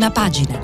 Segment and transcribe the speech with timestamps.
[0.00, 0.58] prima pagina.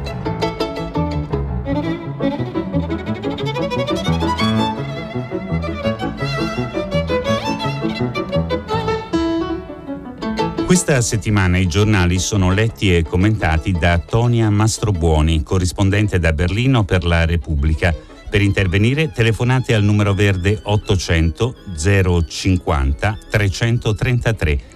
[10.65, 17.05] Questa settimana i giornali sono letti e commentati da Tonia Mastrobuoni, corrispondente da Berlino per
[17.05, 17.95] la Repubblica.
[18.29, 24.76] Per intervenire telefonate al numero verde 800 050 333.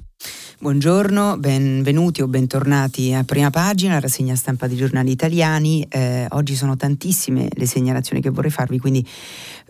[0.61, 5.83] Buongiorno, benvenuti o bentornati a prima pagina, rassegna stampa di giornali italiani.
[5.89, 9.03] Eh, oggi sono tantissime le segnalazioni che vorrei farvi, quindi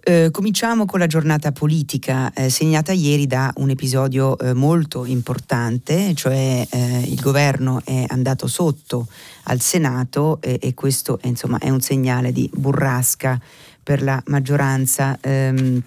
[0.03, 6.13] eh, cominciamo con la giornata politica eh, segnata ieri da un episodio eh, molto importante,
[6.13, 9.07] cioè eh, il governo è andato sotto
[9.43, 13.39] al Senato e questo insomma, è un segnale di burrasca
[13.81, 15.17] per la maggioranza.
[15.21, 15.81] Ehm,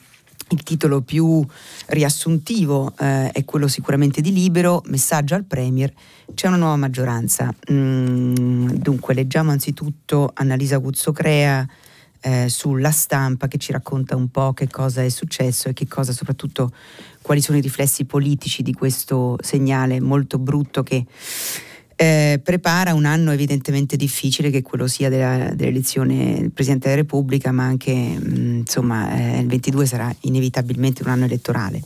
[0.49, 1.45] il titolo più
[1.87, 5.93] riassuntivo eh, è quello sicuramente di Libero, messaggio al Premier,
[6.35, 7.53] c'è una nuova maggioranza.
[7.73, 11.67] Mm, dunque leggiamo anzitutto Annalisa Guzzocrea
[12.21, 16.13] eh, sulla stampa che ci racconta un po' che cosa è successo e che cosa
[16.13, 16.73] soprattutto
[17.21, 21.05] quali sono i riflessi politici di questo segnale molto brutto che
[21.97, 27.53] eh, prepara un anno evidentemente difficile che quello sia della, dell'elezione del Presidente della Repubblica,
[27.53, 31.83] ma anche mh, mm, insomma eh, il 22 sarà inevitabilmente un anno elettorale.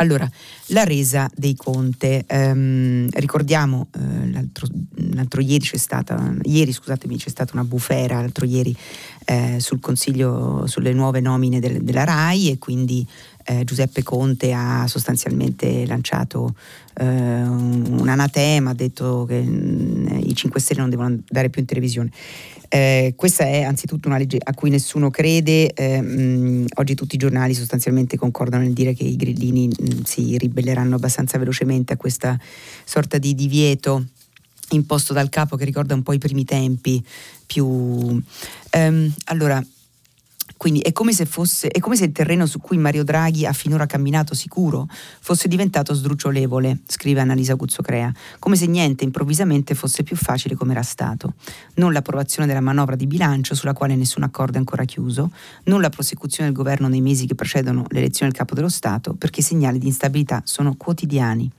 [0.00, 0.28] Allora,
[0.68, 4.66] la resa dei Conte, ehm, ricordiamo eh, l'altro,
[5.12, 8.74] l'altro, ieri c'è stata, ieri scusatemi, c'è stata una bufera, l'altro ieri
[9.26, 13.06] eh, sul Consiglio sulle nuove nomine del, della RAI e quindi
[13.44, 16.54] eh, Giuseppe Conte ha sostanzialmente lanciato
[17.04, 22.10] un anatema, ha detto che mm, i 5 Stelle non devono andare più in televisione.
[22.72, 27.18] Eh, questa è anzitutto una legge a cui nessuno crede, eh, mh, oggi tutti i
[27.18, 32.38] giornali sostanzialmente concordano nel dire che i grillini mh, si ribelleranno abbastanza velocemente a questa
[32.84, 34.04] sorta di divieto
[34.70, 37.04] imposto dal capo che ricorda un po' i primi tempi
[37.44, 38.22] più...
[38.70, 39.60] Ehm, allora,
[40.60, 43.86] quindi è come, fosse, è come se il terreno su cui Mario Draghi ha finora
[43.86, 50.56] camminato sicuro fosse diventato sdrucciolevole, scrive Annalisa Guzzocrea, come se niente improvvisamente fosse più facile
[50.56, 51.32] come era stato.
[51.76, 55.30] Non l'approvazione della manovra di bilancio sulla quale nessun accordo è ancora chiuso,
[55.64, 59.40] non la prosecuzione del governo nei mesi che precedono l'elezione del capo dello Stato, perché
[59.40, 61.50] i segnali di instabilità sono quotidiani.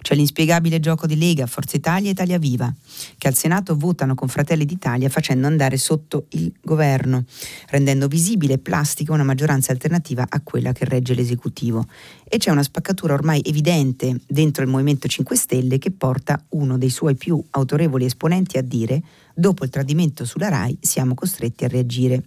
[0.00, 2.72] C'è l'inspiegabile gioco di Lega, Forza Italia e Italia Viva,
[3.18, 7.24] che al Senato votano con Fratelli d'Italia facendo andare sotto il governo,
[7.68, 11.86] rendendo visibile e plastica una maggioranza alternativa a quella che regge l'esecutivo.
[12.24, 16.90] E c'è una spaccatura ormai evidente dentro il Movimento 5 Stelle che porta uno dei
[16.90, 19.02] suoi più autorevoli esponenti a dire
[19.34, 22.22] dopo il tradimento sulla RAI siamo costretti a reagire.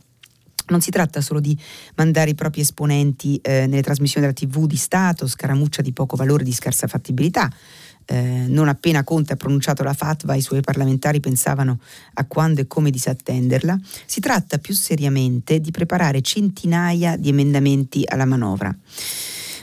[0.69, 1.57] Non si tratta solo di
[1.96, 6.44] mandare i propri esponenti eh, nelle trasmissioni della TV di Stato, scaramuccia di poco valore,
[6.44, 7.52] di scarsa fattibilità.
[8.06, 11.80] Eh, non appena Conte ha pronunciato la fatwa, i suoi parlamentari pensavano
[12.16, 13.80] a quando e come disattenderla.
[14.06, 18.75] Si tratta più seriamente di preparare centinaia di emendamenti alla manovra.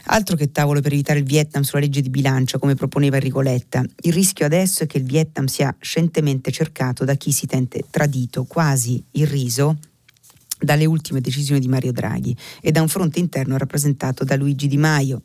[0.09, 3.85] Altro che tavolo per evitare il Vietnam sulla legge di bilancio, come proponeva Enrico Letta.
[4.03, 8.45] Il rischio adesso è che il Vietnam sia scientemente cercato da chi si tente tradito,
[8.45, 9.77] quasi irriso
[10.59, 14.77] dalle ultime decisioni di Mario Draghi e da un fronte interno rappresentato da Luigi Di
[14.77, 15.23] Maio.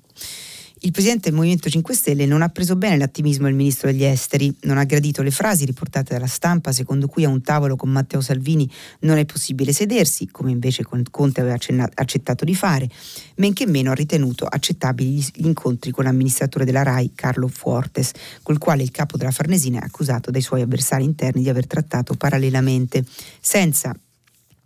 [0.83, 4.51] Il presidente del Movimento 5 Stelle non ha preso bene l'attivismo del ministro degli esteri,
[4.61, 8.19] non ha gradito le frasi riportate dalla stampa secondo cui a un tavolo con Matteo
[8.19, 8.67] Salvini
[9.01, 11.55] non è possibile sedersi, come invece Conte aveva
[11.93, 12.89] accettato di fare,
[13.35, 18.09] men che meno ha ritenuto accettabili gli incontri con l'amministratore della RAI Carlo Fuortes,
[18.41, 22.15] col quale il capo della Farnesina è accusato dai suoi avversari interni di aver trattato
[22.15, 23.05] parallelamente,
[23.39, 23.95] senza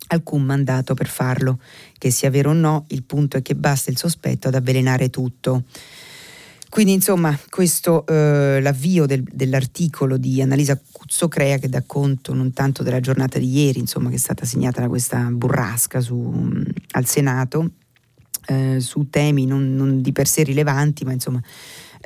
[0.08, 1.58] alcun mandato per farlo.
[1.96, 5.64] Che sia vero o no, il punto è che basta il sospetto ad avvelenare tutto.
[6.68, 12.82] Quindi insomma questo eh, l'avvio del, dell'articolo di Annalisa Cuzzocrea che dà conto non tanto
[12.82, 16.52] della giornata di ieri, insomma che è stata segnata da questa burrasca su,
[16.90, 17.70] al Senato
[18.46, 21.42] eh, su temi non, non, di per sé rilevanti, ma insomma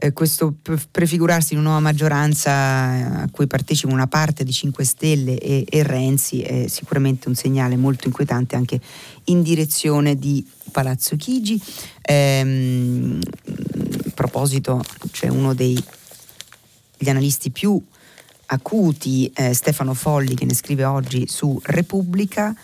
[0.00, 0.55] eh, questo
[0.91, 5.67] prefigurarsi in una nuova maggioranza eh, a cui partecipa una parte di 5 Stelle e,
[5.69, 8.81] e Renzi è sicuramente un segnale molto inquietante anche
[9.25, 11.61] in direzione di Palazzo Chigi.
[12.00, 15.79] Ehm, a proposito, c'è uno degli
[17.05, 17.81] analisti più
[18.47, 22.55] acuti, eh, Stefano Folli, che ne scrive oggi su Repubblica,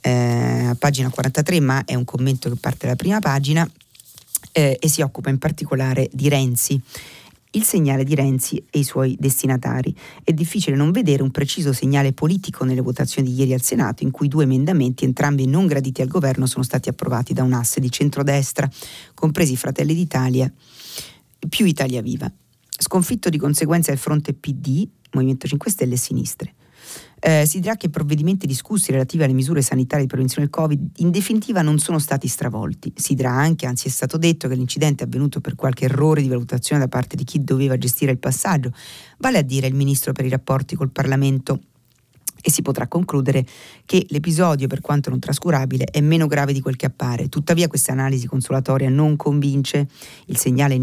[0.00, 3.68] eh, pagina 43, ma è un commento che parte dalla prima pagina,
[4.56, 6.80] eh, e si occupa in particolare di Renzi
[7.52, 9.94] il segnale di Renzi e i suoi destinatari.
[10.22, 14.10] È difficile non vedere un preciso segnale politico nelle votazioni di ieri al Senato, in
[14.10, 17.90] cui due emendamenti, entrambi non graditi al governo, sono stati approvati da un asse di
[17.90, 18.68] centrodestra,
[19.14, 20.52] compresi Fratelli d'Italia
[21.48, 22.30] più Italia Viva.
[22.78, 26.54] Sconfitto di conseguenza il fronte PD, Movimento 5 Stelle e Sinistre.
[27.18, 30.90] Eh, si dirà che i provvedimenti discussi relativi alle misure sanitarie di prevenzione del Covid
[30.96, 32.92] in definitiva non sono stati stravolti.
[32.94, 36.28] Si dirà anche, anzi è stato detto, che l'incidente è avvenuto per qualche errore di
[36.28, 38.72] valutazione da parte di chi doveva gestire il passaggio,
[39.18, 41.60] vale a dire il ministro per i rapporti col Parlamento
[42.46, 43.44] e si potrà concludere
[43.84, 47.28] che l'episodio, per quanto non trascurabile, è meno grave di quel che appare.
[47.28, 49.88] Tuttavia questa analisi consolatoria non convince.
[50.26, 50.78] Il segnale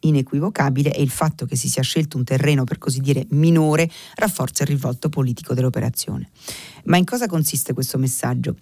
[0.00, 4.62] inequivocabile e il fatto che si sia scelto un terreno per così dire minore rafforza
[4.62, 6.30] il rivolto politico dell'operazione.
[6.84, 8.56] Ma in cosa consiste questo messaggio?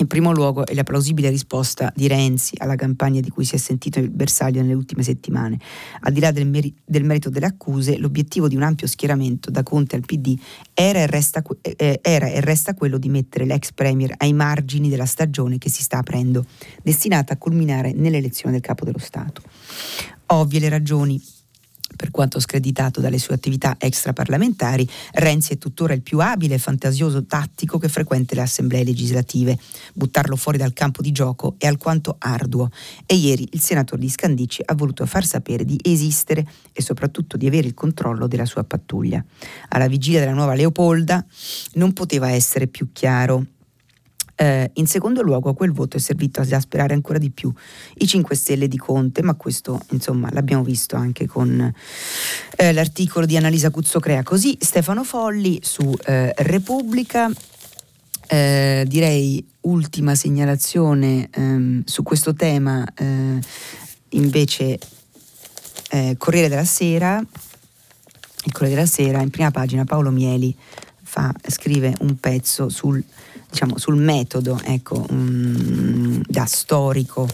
[0.00, 3.58] In primo luogo è la plausibile risposta di Renzi alla campagna di cui si è
[3.58, 5.58] sentito il bersaglio nelle ultime settimane.
[6.00, 9.62] Al di là del, meri- del merito delle accuse, l'obiettivo di un ampio schieramento da
[9.62, 10.38] Conte al PD
[10.72, 15.04] era e, resta, eh, era e resta quello di mettere l'ex Premier ai margini della
[15.04, 16.46] stagione che si sta aprendo,
[16.82, 19.42] destinata a culminare nell'elezione del capo dello Stato.
[20.32, 21.20] Ovvie le ragioni
[21.96, 27.26] per quanto screditato dalle sue attività extraparlamentari, Renzi è tuttora il più abile e fantasioso
[27.26, 29.58] tattico che frequenta le assemblee legislative.
[29.92, 32.70] Buttarlo fuori dal campo di gioco è alquanto arduo
[33.04, 37.46] e ieri il senatore di Scandicci ha voluto far sapere di esistere e soprattutto di
[37.46, 39.22] avere il controllo della sua pattuglia.
[39.68, 41.24] Alla vigilia della nuova Leopolda
[41.74, 43.44] non poteva essere più chiaro.
[44.40, 47.52] Eh, in secondo luogo, quel voto è servito a esasperare ancora di più
[47.96, 51.70] i 5 Stelle di Conte, ma questo insomma l'abbiamo visto anche con
[52.56, 54.22] eh, l'articolo di Annalisa Cuzzocrea.
[54.22, 57.30] Così Stefano Folli su eh, Repubblica.
[58.28, 63.38] Eh, direi ultima segnalazione ehm, su questo tema, eh,
[64.10, 64.78] invece
[65.90, 70.56] eh, Corriere della Sera, il Corriere della Sera, in prima pagina Paolo Mieli
[71.02, 73.04] fa, scrive un pezzo sul
[73.50, 77.28] diciamo, sul metodo, ecco, um, da storico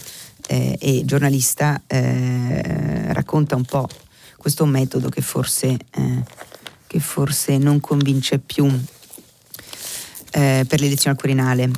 [0.47, 3.87] eh, e giornalista, eh, racconta un po'
[4.37, 6.23] questo metodo che forse, eh,
[6.87, 8.65] che forse non convince più
[10.31, 11.71] eh, per l'elezione al Quirinale.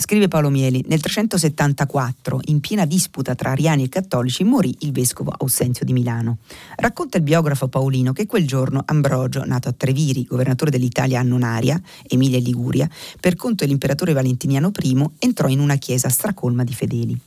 [0.00, 5.30] Scrive Paolo Mieli, nel 374, in piena disputa tra ariani e cattolici, morì il vescovo
[5.30, 6.38] Aussenzio di Milano.
[6.76, 12.38] Racconta il biografo Paolino che quel giorno Ambrogio, nato a Treviri, governatore dell'Italia annonaria, Emilia
[12.38, 12.88] e Liguria,
[13.20, 17.20] per conto dell'imperatore Valentiniano I, entrò in una chiesa stracolma di fedeli.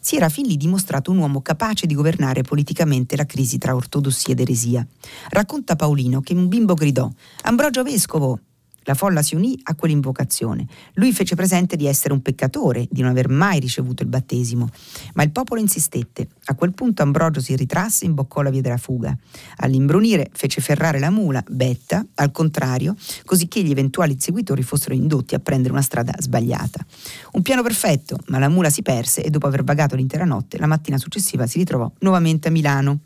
[0.00, 4.32] Si era fin lì dimostrato un uomo capace di governare politicamente la crisi tra ortodossia
[4.32, 4.84] ed eresia.
[5.28, 7.08] Racconta Paolino che un bimbo gridò:
[7.42, 8.40] Ambrogio vescovo!
[8.86, 10.66] La folla si unì a quell'invocazione.
[10.94, 14.68] Lui fece presente di essere un peccatore, di non aver mai ricevuto il battesimo.
[15.14, 16.28] Ma il popolo insistette.
[16.46, 19.16] A quel punto Ambrogio si ritrasse e imboccò la via della fuga.
[19.56, 22.94] All'imbrunire fece ferrare la mula, Betta, al contrario,
[23.24, 26.84] così che gli eventuali seguitori fossero indotti a prendere una strada sbagliata.
[27.32, 30.66] Un piano perfetto, ma la mula si perse e dopo aver vagato l'intera notte, la
[30.66, 33.00] mattina successiva si ritrovò nuovamente a Milano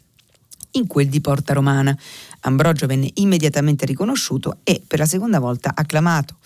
[0.72, 1.96] in quel di Porta Romana.
[2.40, 6.36] Ambrogio venne immediatamente riconosciuto e per la seconda volta acclamato.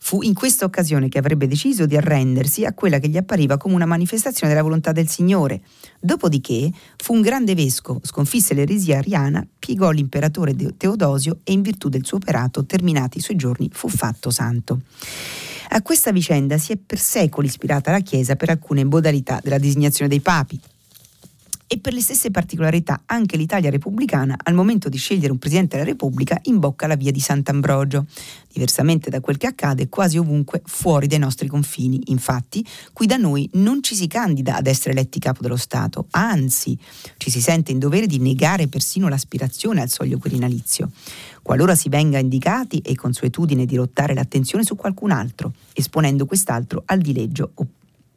[0.00, 3.74] Fu in questa occasione che avrebbe deciso di arrendersi a quella che gli appariva come
[3.74, 5.60] una manifestazione della volontà del Signore.
[5.98, 12.06] Dopodiché fu un grande vescovo, sconfisse l'eresia ariana, piegò l'imperatore Teodosio e in virtù del
[12.06, 14.80] suo operato, terminati i suoi giorni, fu fatto santo.
[15.70, 20.08] A questa vicenda si è per secoli ispirata la Chiesa per alcune modalità della designazione
[20.08, 20.58] dei papi
[21.70, 25.88] e per le stesse particolarità anche l'Italia repubblicana al momento di scegliere un Presidente della
[25.88, 28.06] Repubblica imbocca la via di Sant'Ambrogio,
[28.50, 32.00] diversamente da quel che accade quasi ovunque fuori dai nostri confini.
[32.06, 36.76] Infatti, qui da noi non ci si candida ad essere eletti capo dello Stato, anzi
[37.18, 40.90] ci si sente in dovere di negare persino l'aspirazione al soglio quirinalizio.
[41.42, 47.00] Qualora si venga indicati è consuetudine di rottare l'attenzione su qualcun altro, esponendo quest'altro al
[47.00, 47.66] dileggio o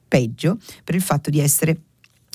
[0.07, 1.79] peggio per il fatto di essere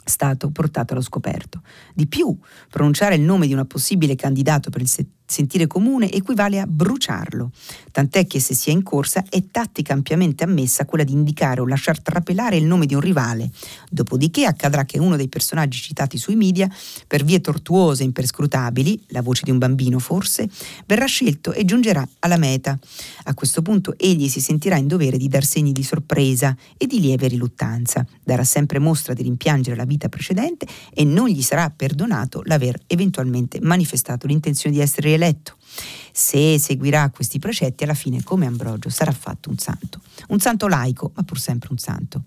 [0.09, 1.63] stato portato allo scoperto.
[1.93, 2.37] Di più,
[2.71, 4.89] pronunciare il nome di un possibile candidato per il
[5.27, 7.51] sentire comune equivale a bruciarlo,
[7.91, 11.67] tant'è che se si è in corsa è tattica ampiamente ammessa quella di indicare o
[11.67, 13.51] lasciar trapelare il nome di un rivale.
[13.91, 16.71] Dopodiché accadrà che uno dei personaggi citati sui media,
[17.07, 20.49] per vie tortuose e imperscrutabili, la voce di un bambino forse,
[20.87, 22.79] verrà scelto e giungerà alla meta.
[23.25, 27.01] A questo punto egli si sentirà in dovere di dar segni di sorpresa e di
[27.01, 32.43] lieve riluttanza, darà sempre mostra di rimpiangere la vita precedente e non gli sarà perdonato
[32.45, 35.55] l'aver eventualmente manifestato l'intenzione di essere rieletto.
[36.13, 40.01] Se seguirà questi precetti, alla fine, come Ambrogio, sarà fatto un santo.
[40.29, 42.23] Un santo laico, ma pur sempre un santo.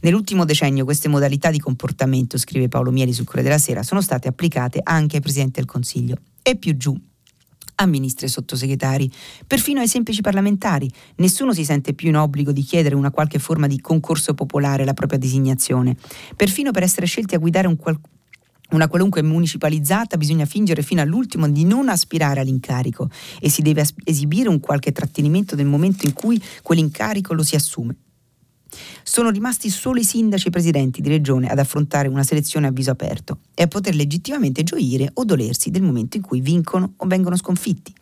[0.00, 4.28] Nell'ultimo decennio queste modalità di comportamento, scrive Paolo Mieli sul Corriere della Sera, sono state
[4.28, 6.16] applicate anche ai Presidenti del Consiglio.
[6.42, 6.98] E più giù,
[7.80, 9.10] a ministri e sottosegretari,
[9.46, 10.90] perfino ai semplici parlamentari.
[11.16, 14.94] Nessuno si sente più in obbligo di chiedere una qualche forma di concorso popolare alla
[14.94, 15.96] propria designazione.
[16.34, 18.00] Perfino per essere scelti a guidare un qual-
[18.70, 23.08] una qualunque municipalizzata bisogna fingere fino all'ultimo di non aspirare all'incarico
[23.40, 27.96] e si deve esibire un qualche trattenimento nel momento in cui quell'incarico lo si assume.
[29.02, 32.70] Sono rimasti solo i sindaci e i presidenti di regione ad affrontare una selezione a
[32.70, 37.06] viso aperto e a poter legittimamente gioire o dolersi del momento in cui vincono o
[37.06, 37.94] vengono sconfitti.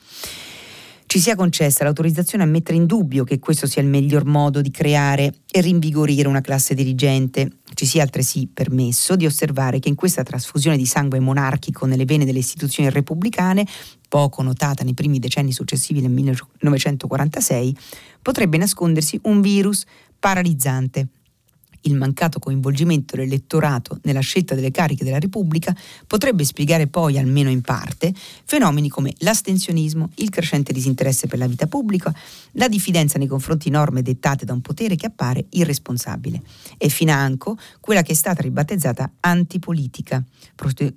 [1.17, 4.71] Ci sia concessa l'autorizzazione a mettere in dubbio che questo sia il miglior modo di
[4.71, 7.53] creare e rinvigorire una classe dirigente.
[7.73, 12.27] Ci sia altresì permesso di osservare che in questa trasfusione di sangue monarchico nelle vene
[12.27, 13.67] delle istituzioni repubblicane,
[14.11, 17.77] poco notata nei primi decenni successivi del 1946,
[18.21, 19.87] potrebbe nascondersi un virus
[20.21, 21.09] paralizzante.
[21.87, 25.75] Il mancato coinvolgimento dell'elettorato nella scelta delle cariche della Repubblica
[26.05, 28.13] potrebbe spiegare poi, almeno in parte,
[28.45, 32.13] fenomeni come l'astensionismo, il crescente disinteresse per la vita pubblica,
[32.53, 36.43] la diffidenza nei confronti di norme dettate da un potere che appare irresponsabile
[36.77, 40.23] e financo quella che è stata ribattezzata antipolitica.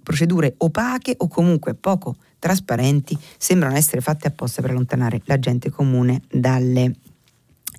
[0.01, 6.21] Procedure opache o comunque poco trasparenti sembrano essere fatte apposta per allontanare la gente comune
[6.31, 6.95] dalle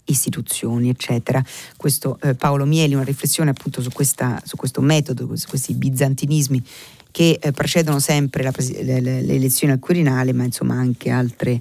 [0.05, 1.43] istituzioni, eccetera.
[1.77, 6.63] Questo eh, Paolo Mieli, una riflessione appunto su, questa, su questo metodo, su questi bizantinismi
[7.11, 11.61] che eh, precedono sempre la, le, le, le, elezioni al Quirinale, ma insomma anche altre,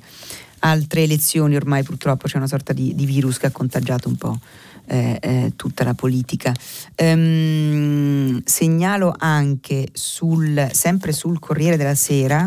[0.60, 1.56] altre, elezioni.
[1.56, 4.40] Ormai purtroppo c'è una sorta di, di virus che ha contagiato un po'.
[4.92, 6.52] Eh, eh, tutta la politica.
[6.96, 12.44] Ehm, segnalo anche sul, sempre sul Corriere della Sera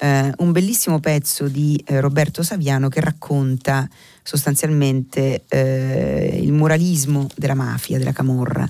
[0.00, 3.88] eh, un bellissimo pezzo di eh, Roberto Saviano che racconta
[4.22, 8.68] sostanzialmente eh, il moralismo della mafia, della camorra.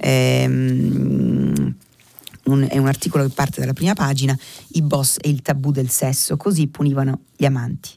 [0.00, 1.74] Ehm,
[2.44, 4.36] un, è un articolo che parte dalla prima pagina,
[4.72, 7.90] i boss e il tabù del sesso, così punivano gli amanti.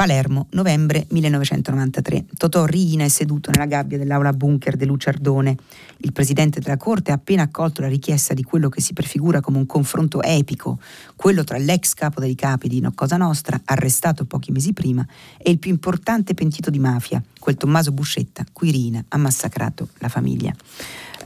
[0.00, 2.24] Palermo, novembre 1993.
[2.38, 5.54] Totò Riina è seduto nella gabbia dell'aula bunker de Luciardone.
[5.98, 9.58] Il presidente della Corte ha appena accolto la richiesta di quello che si prefigura come
[9.58, 10.78] un confronto epico,
[11.16, 15.58] quello tra l'ex capo dei capi di Cosa Nostra, arrestato pochi mesi prima, e il
[15.58, 20.54] più importante pentito di mafia, quel Tommaso Buscetta, cui Rina ha massacrato la famiglia.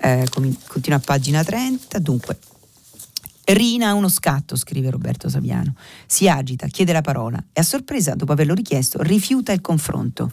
[0.00, 0.26] Eh,
[0.66, 2.00] continua a pagina 30.
[2.00, 2.38] Dunque,
[3.46, 5.74] Rina ha uno scatto, scrive Roberto Saviano.
[6.06, 10.32] Si agita, chiede la parola e a sorpresa, dopo averlo richiesto, rifiuta il confronto.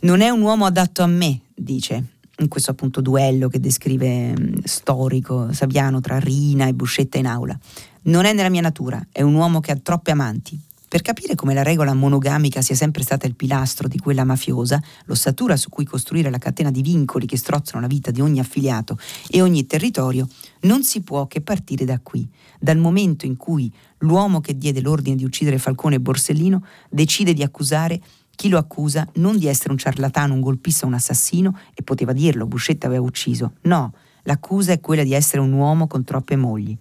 [0.00, 2.04] Non è un uomo adatto a me, dice,
[2.38, 7.58] in questo appunto duello che descrive mm, storico Saviano tra Rina e Buscetta in aula.
[8.02, 11.52] Non è nella mia natura, è un uomo che ha troppe amanti, per capire come
[11.54, 16.30] la regola monogamica sia sempre stata il pilastro di quella mafiosa, l'ossatura su cui costruire
[16.30, 20.26] la catena di vincoli che strozzano la vita di ogni affiliato e ogni territorio,
[20.62, 22.26] non si può che partire da qui,
[22.58, 27.42] dal momento in cui l'uomo che diede l'ordine di uccidere Falcone e Borsellino decide di
[27.42, 28.00] accusare
[28.38, 32.46] chi lo accusa non di essere un ciarlatano, un golpista, un assassino, e poteva dirlo,
[32.46, 33.54] Buscetta aveva ucciso.
[33.62, 33.92] No,
[34.22, 36.76] l'accusa è quella di essere un uomo con troppe mogli.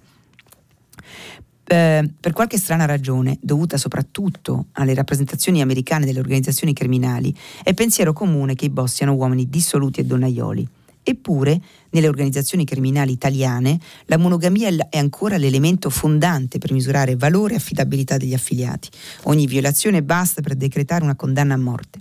[1.69, 8.13] Eh, per qualche strana ragione, dovuta soprattutto alle rappresentazioni americane delle organizzazioni criminali, è pensiero
[8.13, 10.65] comune che i boss siano uomini dissoluti e donnaioli.
[11.03, 11.59] Eppure,
[11.89, 18.15] nelle organizzazioni criminali italiane, la monogamia è ancora l'elemento fondante per misurare valore e affidabilità
[18.17, 18.89] degli affiliati.
[19.23, 21.99] Ogni violazione basta per decretare una condanna a morte.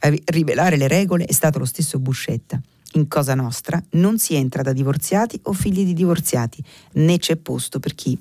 [0.00, 2.60] A rivelare le regole è stato lo stesso Buscetta.
[2.94, 6.62] In Cosa Nostra non si entra da divorziati o figli di divorziati,
[6.94, 8.18] né c'è posto per chi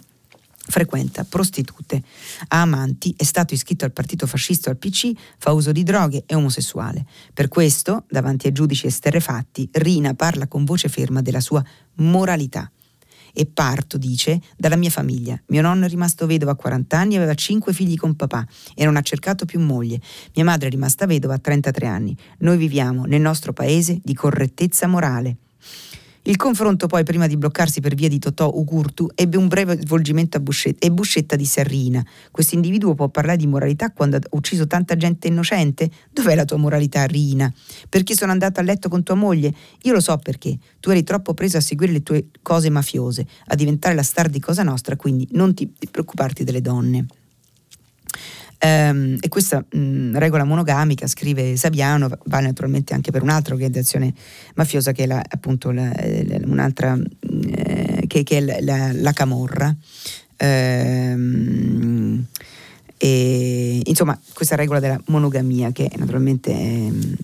[0.68, 2.02] frequenta prostitute,
[2.50, 6.36] ha amanti, è stato iscritto al partito fascista al PC, fa uso di droghe, è
[6.36, 7.06] omosessuale.
[7.34, 11.64] Per questo, davanti ai giudici esterrefatti, Rina parla con voce ferma della sua
[11.96, 12.72] moralità.
[13.34, 15.42] E parto, dice, dalla mia famiglia.
[15.48, 18.98] Mio nonno è rimasto vedovo a 40 anni aveva 5 figli con papà e non
[18.98, 20.02] ha cercato più moglie.
[20.36, 22.16] Mia madre è rimasta vedova a 33 anni.
[22.40, 25.38] Noi viviamo nel nostro paese di correttezza morale.
[26.24, 30.38] Il confronto poi, prima di bloccarsi per via di Totò Ugurtu, ebbe un breve svolgimento
[30.38, 32.06] a Buscetta, e Buscetta di Serrina.
[32.30, 35.90] Questo individuo può parlare di moralità quando ha ucciso tanta gente innocente?
[36.12, 37.52] Dov'è la tua moralità, Rina?
[37.90, 39.52] Perché sono andato a letto con tua moglie?
[39.82, 40.56] Io lo so perché.
[40.80, 44.40] Tu eri troppo preso a seguire le tue cose mafiose, a diventare la star di
[44.40, 47.08] Cosa Nostra, quindi non ti preoccuparti delle donne.
[48.64, 54.14] Um, e questa mh, regola monogamica, scrive Saviano, vale naturalmente anche per un'altra organizzazione
[54.54, 59.76] mafiosa che è la, appunto la, la, un'altra eh, che, che, è la Camorra.
[60.40, 62.26] Um,
[63.04, 67.16] E, insomma, questa regola della monogamia che naturalmente ehm,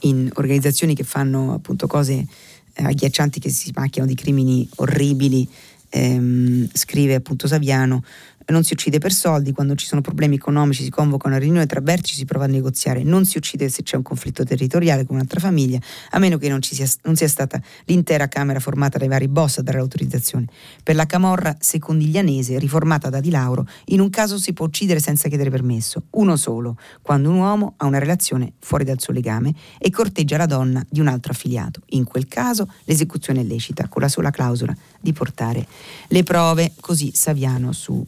[0.00, 2.26] in organizzazioni che fanno appunto cose
[2.72, 5.48] eh, agghiaccianti che si macchiano di crimini orribili,
[5.90, 8.02] ehm, scrive appunto Saviano,
[8.50, 11.80] non si uccide per soldi, quando ci sono problemi economici si convoca una riunione tra
[11.80, 15.40] vertici, si prova a negoziare, non si uccide se c'è un conflitto territoriale con un'altra
[15.40, 15.78] famiglia,
[16.10, 19.62] a meno che non, sia, non sia stata l'intera Camera formata dai vari boss a
[19.62, 20.46] dare l'autorizzazione.
[20.82, 25.28] Per la Camorra secondiglianese, riformata da Di Lauro, in un caso si può uccidere senza
[25.28, 29.90] chiedere permesso, uno solo, quando un uomo ha una relazione fuori dal suo legame e
[29.90, 31.82] corteggia la donna di un altro affiliato.
[31.90, 35.66] In quel caso l'esecuzione è lecita, con la sola clausola di portare
[36.08, 38.06] le prove, così Saviano su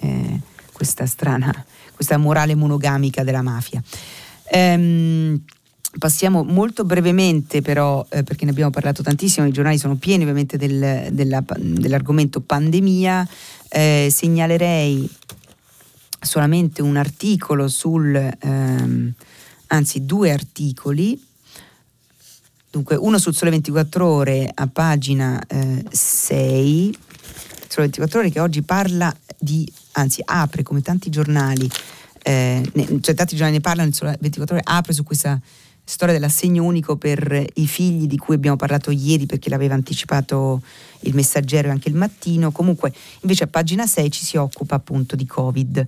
[0.00, 0.40] eh,
[0.72, 3.82] questa strana, questa morale monogamica della mafia.
[4.50, 5.42] Ehm,
[5.98, 10.56] passiamo molto brevemente però, eh, perché ne abbiamo parlato tantissimo, i giornali sono pieni ovviamente
[10.56, 13.28] del, della, dell'argomento pandemia,
[13.70, 15.08] eh, segnalerei
[16.20, 19.12] solamente un articolo sul, ehm,
[19.68, 21.20] anzi due articoli,
[22.70, 26.96] dunque uno sul Sole 24 ore a pagina eh, 6,
[27.78, 31.70] Sole 24 ore che oggi parla di, anzi apre come tanti giornali,
[32.24, 35.40] eh, ne, cioè tanti giornali ne parlano, il 24 ore apre su questa
[35.84, 40.60] storia dell'assegno unico per i figli di cui abbiamo parlato ieri perché l'aveva anticipato
[41.00, 42.50] il messaggero e anche il mattino.
[42.50, 45.86] Comunque invece a pagina 6 ci si occupa appunto di Covid.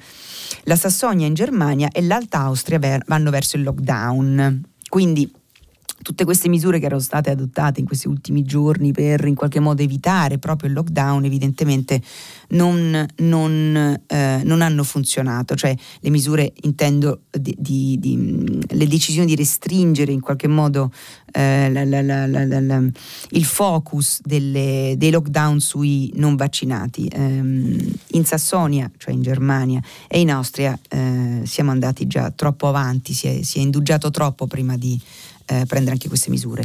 [0.64, 4.62] La Sassonia in Germania e l'Alta Austria ver- vanno verso il lockdown.
[4.88, 5.30] Quindi
[6.02, 9.82] tutte queste misure che erano state adottate in questi ultimi giorni per in qualche modo
[9.82, 12.00] evitare proprio il lockdown evidentemente
[12.50, 19.26] non, non, eh, non hanno funzionato, cioè le misure intendo di, di, di, le decisioni
[19.26, 20.90] di restringere in qualche modo
[21.32, 22.82] eh, la, la, la,
[23.30, 27.06] il focus delle, dei lockdown sui non vaccinati.
[27.06, 27.18] Eh,
[28.12, 33.26] in Sassonia, cioè in Germania e in Austria eh, siamo andati già troppo avanti, si
[33.28, 35.00] è, si è indugiato troppo prima di
[35.50, 36.62] eh, prendere anche queste misure.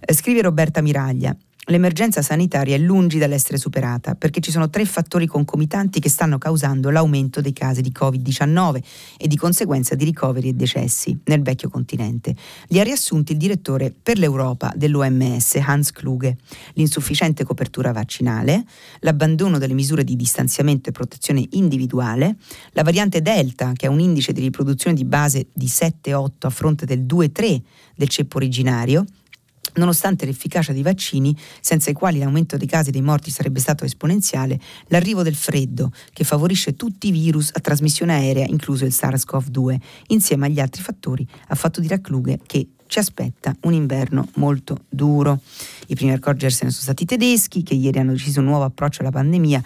[0.00, 1.36] Eh, scrive Roberta Miraglia.
[1.66, 6.90] L'emergenza sanitaria è lungi dall'essere superata perché ci sono tre fattori concomitanti che stanno causando
[6.90, 8.82] l'aumento dei casi di Covid-19
[9.16, 12.34] e di conseguenza di ricoveri e decessi nel vecchio continente.
[12.66, 16.36] Li ha riassunti il direttore per l'Europa dell'OMS Hans Kluge.
[16.72, 18.64] L'insufficiente copertura vaccinale,
[18.98, 22.38] l'abbandono delle misure di distanziamento e protezione individuale,
[22.72, 26.86] la variante Delta che ha un indice di riproduzione di base di 7-8 a fronte
[26.86, 27.60] del 2-3
[27.94, 29.04] del ceppo originario
[29.74, 33.84] Nonostante l'efficacia dei vaccini, senza i quali l'aumento dei casi e dei morti sarebbe stato
[33.84, 39.76] esponenziale, l'arrivo del freddo, che favorisce tutti i virus a trasmissione aerea, incluso il SARS-CoV-2,
[40.08, 44.84] insieme agli altri fattori, ha fatto dire a Kluge che ci aspetta un inverno molto
[44.90, 45.40] duro.
[45.86, 49.00] I primi a accorgersene sono stati i tedeschi, che ieri hanno deciso un nuovo approccio
[49.00, 49.62] alla pandemia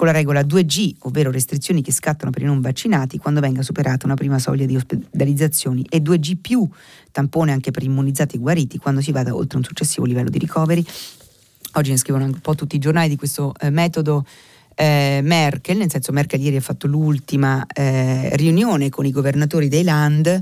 [0.00, 4.06] con la regola 2G, ovvero restrizioni che scattano per i non vaccinati quando venga superata
[4.06, 6.64] una prima soglia di ospedalizzazioni, e 2G,
[7.12, 10.82] tampone anche per immunizzati e guariti quando si vada oltre un successivo livello di ricoveri.
[11.74, 14.24] Oggi ne scrivono un po' tutti i giornali di questo eh, metodo
[14.74, 19.82] eh, Merkel, nel senso Merkel ieri ha fatto l'ultima eh, riunione con i governatori dei
[19.82, 20.40] land,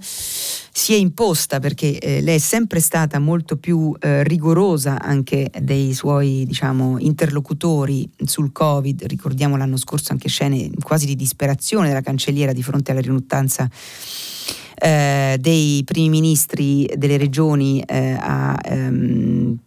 [0.79, 5.93] si è imposta perché eh, lei è sempre stata molto più eh, rigorosa anche dei
[5.93, 12.53] suoi diciamo, interlocutori sul Covid, ricordiamo l'anno scorso anche scene quasi di disperazione della cancelliera
[12.53, 13.69] di fronte alla riluttanza
[14.77, 19.59] eh, dei primi ministri delle regioni eh, a, ehm,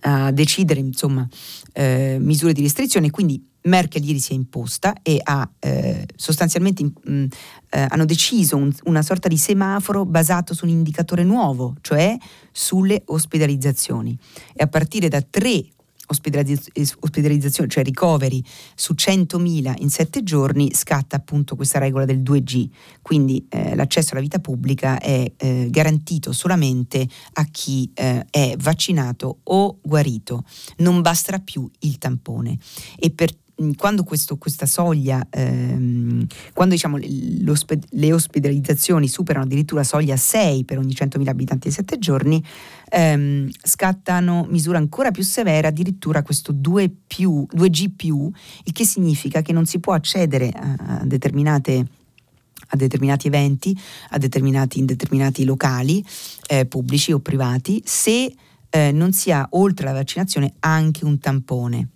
[0.00, 1.28] a, decidere insomma,
[1.74, 6.90] eh, misure di restrizione, quindi Merkel ieri si è imposta e ha eh, sostanzialmente mh,
[7.10, 7.24] mm,
[7.70, 12.16] eh, hanno deciso un, una sorta di semaforo basato su un indicatore nuovo, cioè
[12.52, 14.16] sulle ospedalizzazioni.
[14.54, 15.64] E a partire da tre
[16.08, 18.42] ospedalizzazioni, cioè ricoveri
[18.74, 22.68] su 100.000 in 7 giorni, scatta appunto questa regola del 2G.
[23.02, 29.40] Quindi eh, l'accesso alla vita pubblica è eh, garantito solamente a chi eh, è vaccinato
[29.44, 30.44] o guarito.
[30.78, 32.58] Non basterà più il tampone.
[32.98, 33.34] E per
[33.76, 40.94] quando questo, questa soglia, ehm, quando diciamo, le ospedalizzazioni superano addirittura soglia 6 per ogni
[40.94, 42.42] 100.000 abitanti in 7 giorni,
[42.88, 48.30] ehm, scattano misura ancora più severa, addirittura questo 2 più, 2G,
[48.64, 51.86] il che significa che non si può accedere a, a determinate
[52.70, 53.74] a determinati eventi,
[54.10, 56.04] a determinati, in determinati locali
[56.48, 58.34] eh, pubblici o privati, se
[58.68, 61.88] eh, non si ha oltre la vaccinazione anche un tampone.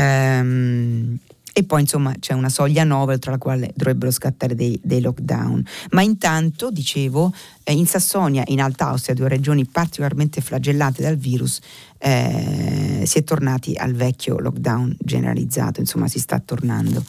[0.00, 1.18] Ehm,
[1.52, 5.62] e poi insomma c'è una soglia 9 oltre la quale dovrebbero scattare dei, dei lockdown.
[5.90, 7.34] Ma intanto, dicevo,
[7.64, 11.58] eh, in Sassonia e in Alta Austria, due regioni particolarmente flagellate dal virus,
[11.98, 17.04] eh, si è tornati al vecchio lockdown generalizzato, insomma si sta tornando.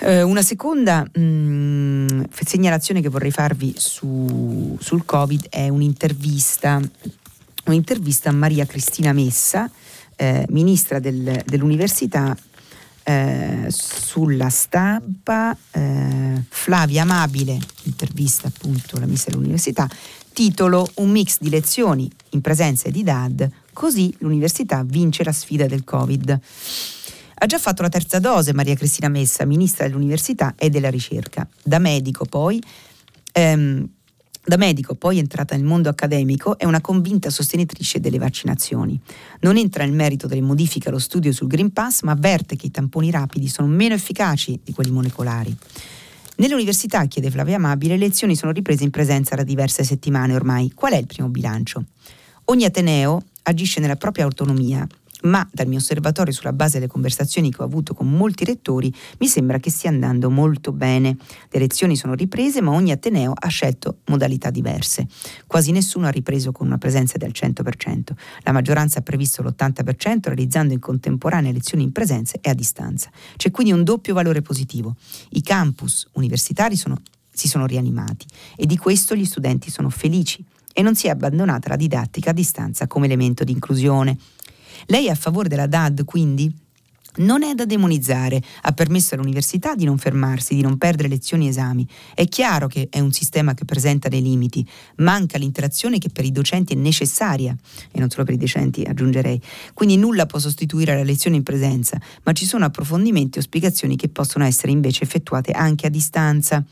[0.00, 6.80] Eh, una seconda mh, mm, segnalazione che vorrei farvi su, sul Covid è un'intervista,
[7.64, 9.68] un'intervista a Maria Cristina Messa,
[10.18, 12.36] eh, ministra del, dell'Università,
[13.04, 15.56] eh, sulla stampa.
[15.70, 19.88] Eh, Flavia Amabile, intervista appunto la ministra dell'Università,
[20.32, 25.84] titolo Un mix di lezioni in presenza di DAD, così l'Università vince la sfida del
[25.84, 26.40] Covid.
[27.40, 31.48] Ha già fatto la terza dose Maria Cristina Messa, ministra dell'Università e della Ricerca.
[31.62, 32.60] Da medico poi,
[33.32, 33.88] ehm,
[34.48, 38.98] da medico, poi entrata nel mondo accademico, è una convinta sostenitrice delle vaccinazioni.
[39.40, 42.70] Non entra nel merito delle modifiche allo studio sul Green Pass, ma avverte che i
[42.70, 45.54] tamponi rapidi sono meno efficaci di quelli molecolari.
[46.36, 50.72] Nell'università, chiede Flavia Amabile, le lezioni sono riprese in presenza da diverse settimane ormai.
[50.74, 51.84] Qual è il primo bilancio?
[52.44, 54.86] Ogni Ateneo agisce nella propria autonomia
[55.22, 59.26] ma dal mio osservatorio sulla base delle conversazioni che ho avuto con molti rettori mi
[59.26, 61.16] sembra che stia andando molto bene.
[61.50, 65.06] Le lezioni sono riprese ma ogni Ateneo ha scelto modalità diverse.
[65.46, 68.12] Quasi nessuno ha ripreso con una presenza del 100%.
[68.42, 73.10] La maggioranza ha previsto l'80% realizzando in contemporanea lezioni in presenza e a distanza.
[73.36, 74.96] C'è quindi un doppio valore positivo.
[75.30, 77.00] I campus universitari sono,
[77.30, 78.26] si sono rianimati
[78.56, 82.32] e di questo gli studenti sono felici e non si è abbandonata la didattica a
[82.32, 84.16] distanza come elemento di inclusione.
[84.86, 86.66] Lei è a favore della DAD, quindi?
[87.18, 91.48] Non è da demonizzare, ha permesso all'università di non fermarsi, di non perdere lezioni e
[91.48, 91.84] esami.
[92.14, 94.64] È chiaro che è un sistema che presenta dei limiti,
[94.98, 97.56] manca l'interazione che per i docenti è necessaria,
[97.90, 99.40] e non solo per i docenti aggiungerei.
[99.74, 104.08] Quindi nulla può sostituire la lezione in presenza, ma ci sono approfondimenti o spiegazioni che
[104.08, 106.64] possono essere invece effettuate anche a distanza.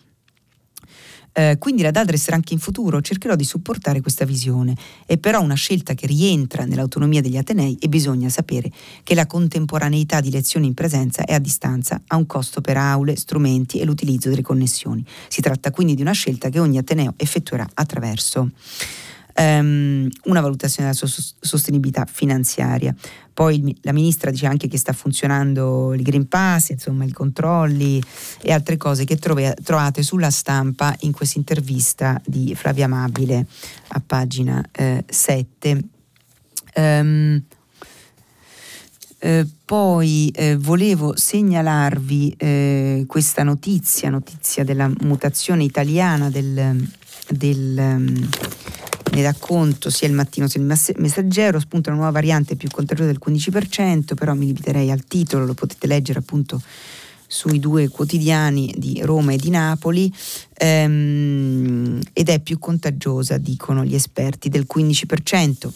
[1.38, 4.75] Eh, quindi la DAD resterà anche in futuro, cercherò di supportare questa visione.
[5.05, 8.70] È però una scelta che rientra nell'autonomia degli Atenei e bisogna sapere
[9.03, 13.16] che la contemporaneità di lezioni in presenza e a distanza ha un costo per aule,
[13.16, 15.05] strumenti e l'utilizzo delle connessioni.
[15.29, 18.53] Si tratta quindi di una scelta che ogni Ateneo effettuerà attraverso
[19.38, 22.94] um, una valutazione della sua sostenibilità finanziaria.
[23.33, 28.03] Poi la ministra dice anche che sta funzionando il Green Pass, insomma i controlli
[28.40, 33.46] e altre cose che trovate sulla stampa in questa intervista di Flavia Amabile
[33.88, 35.70] a pagina eh, 7.
[35.70, 35.83] Um,
[36.75, 37.42] ehm,
[39.18, 46.88] eh, poi eh, volevo segnalarvi eh, questa notizia, notizia della mutazione italiana del,
[47.29, 48.29] del, um,
[49.17, 50.67] ne dà conto sia il mattino sia il
[50.99, 55.55] messaggero, spunta una nuova variante più contagiosa del 15%, però mi limiterei al titolo, lo
[55.55, 56.61] potete leggere appunto
[57.27, 60.13] sui due quotidiani di Roma e di Napoli
[60.53, 65.69] ehm, ed è più contagiosa, dicono gli esperti, del 15%.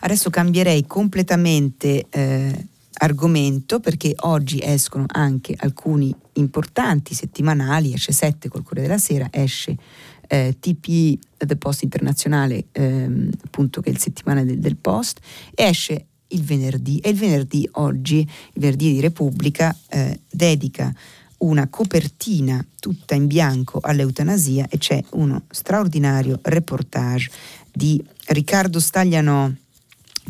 [0.00, 2.66] Adesso cambierei completamente eh,
[2.98, 9.76] argomento perché oggi escono anche alcuni importanti settimanali, esce 7 col Corriere della Sera, esce
[10.26, 15.20] eh, TP The Post Internazionale, ehm, appunto che è il settimana del, del Post,
[15.54, 20.92] esce il venerdì e il venerdì oggi, il venerdì di Repubblica, eh, dedica
[21.38, 27.30] una copertina tutta in bianco all'eutanasia e c'è uno straordinario reportage
[27.72, 29.56] di Riccardo Stagliano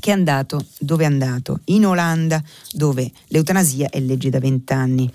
[0.00, 1.60] che è andato dove è andato?
[1.66, 5.10] In Olanda, dove l'eutanasia è legge da vent'anni.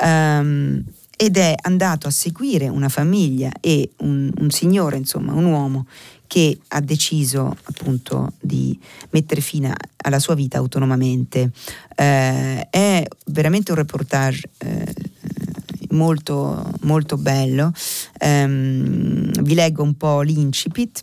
[0.00, 0.84] Um,
[1.16, 5.86] ed è andato a seguire una famiglia e un, un signore, insomma, un uomo
[6.26, 8.78] che ha deciso appunto di
[9.10, 11.50] mettere fine alla sua vita autonomamente.
[11.94, 14.94] Eh, è veramente un reportage eh,
[15.90, 17.72] molto, molto bello.
[18.18, 21.02] Eh, vi leggo un po' l'incipit.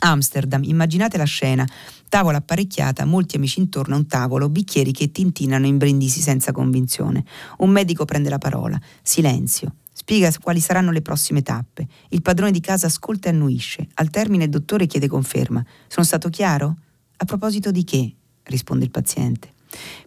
[0.00, 1.66] Amsterdam, immaginate la scena
[2.08, 7.24] tavola apparecchiata, molti amici intorno a un tavolo, bicchieri che tintinnano in brindisi senza convinzione.
[7.58, 8.80] Un medico prende la parola.
[9.02, 9.74] Silenzio.
[9.92, 11.86] Spiega quali saranno le prossime tappe.
[12.10, 13.88] Il padrone di casa ascolta e annuisce.
[13.94, 15.64] Al termine il dottore chiede conferma.
[15.86, 16.76] Sono stato chiaro?
[17.16, 18.14] A proposito di che?
[18.44, 19.52] risponde il paziente.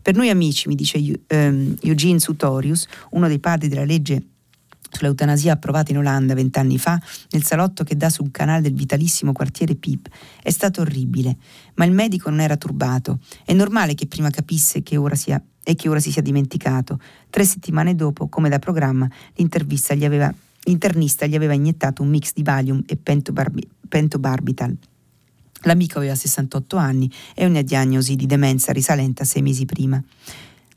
[0.01, 4.30] Per noi amici, mi dice um, Eugene Sutorius, uno dei padri della legge
[4.91, 7.01] sull'eutanasia approvata in Olanda vent'anni fa,
[7.31, 10.07] nel salotto che dà sul canale del vitalissimo quartiere Pip,
[10.43, 11.37] è stato orribile,
[11.75, 13.19] ma il medico non era turbato.
[13.45, 16.99] È normale che prima capisse che ora sia e che ora si sia dimenticato.
[17.29, 22.43] Tre settimane dopo, come da programma, gli aveva, l'internista gli aveva iniettato un mix di
[22.43, 24.77] Valium e pentobarbi, pentobarbital.
[25.63, 30.01] L'amico aveva 68 anni e una diagnosi di demenza risalente a sei mesi prima.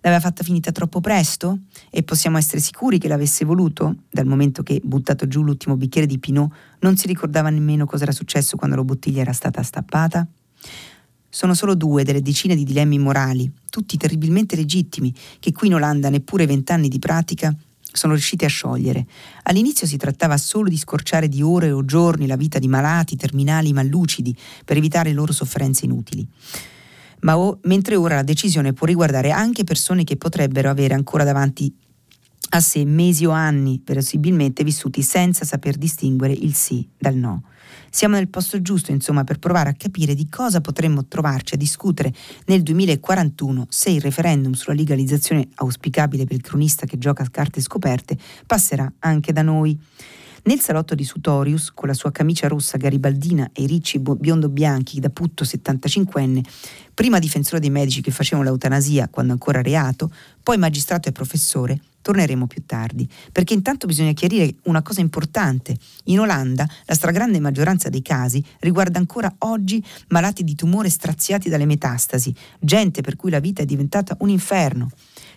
[0.05, 1.61] L'aveva fatta finita troppo presto?
[1.89, 3.97] E possiamo essere sicuri che l'avesse voluto?
[4.11, 8.13] Dal momento che, buttato giù l'ultimo bicchiere di Pinot, non si ricordava nemmeno cosa era
[8.13, 10.27] successo quando la bottiglia era stata stappata?
[11.35, 16.09] sono solo due delle decine di dilemmi morali, tutti terribilmente legittimi, che qui in Olanda
[16.09, 19.05] neppure vent'anni di pratica sono riusciti a sciogliere.
[19.43, 23.73] All'inizio si trattava solo di scorciare di ore o giorni la vita di malati, terminali,
[23.73, 26.25] ma lucidi, per evitare le loro sofferenze inutili.
[27.25, 31.75] Ma o, mentre ora la decisione può riguardare anche persone che potrebbero avere ancora davanti
[32.51, 37.43] a sé mesi o anni, verosimilmente vissuti senza saper distinguere il sì dal no.
[37.91, 42.13] Siamo nel posto giusto, insomma, per provare a capire di cosa potremmo trovarci a discutere
[42.47, 47.61] nel 2041 se il referendum sulla legalizzazione auspicabile per il cronista che gioca a carte
[47.61, 49.79] scoperte passerà anche da noi.
[50.47, 55.01] Nel salotto di Sutorius, con la sua camicia rossa garibaldina e i ricci biondo bianchi
[55.01, 56.43] da putto 75enne,
[56.93, 62.47] prima difensore dei medici che facevano l'eutanasia quando ancora reato, poi magistrato e professore, torneremo
[62.47, 65.79] più tardi, perché intanto bisogna chiarire una cosa importante.
[66.05, 71.65] In Olanda la stragrande maggioranza dei casi riguarda ancora oggi malati di tumore straziati dalle
[71.65, 74.91] metastasi, gente per cui la vita è diventata un inferno.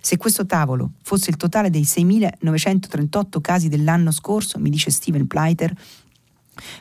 [0.07, 5.75] Se questo tavolo fosse il totale dei 6.938 casi dell'anno scorso, mi dice Steven Pleiter,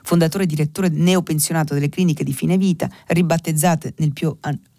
[0.05, 4.33] fondatore e direttore neopensionato delle cliniche di fine vita, ribattezzate nel più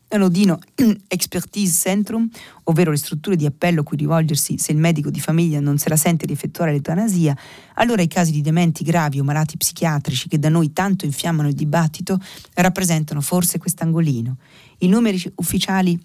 [0.07, 0.59] Anodino
[1.09, 2.29] Expertise Centrum,
[2.63, 5.89] ovvero le strutture di appello a cui rivolgersi se il medico di famiglia non se
[5.89, 7.35] la sente di effettuare l'eutanasia,
[7.73, 11.53] allora i casi di dementi gravi o malati psichiatrici che da noi tanto infiammano il
[11.53, 12.17] dibattito
[12.53, 14.37] rappresentano forse quest'angolino.
[14.77, 16.01] I numeri ufficiali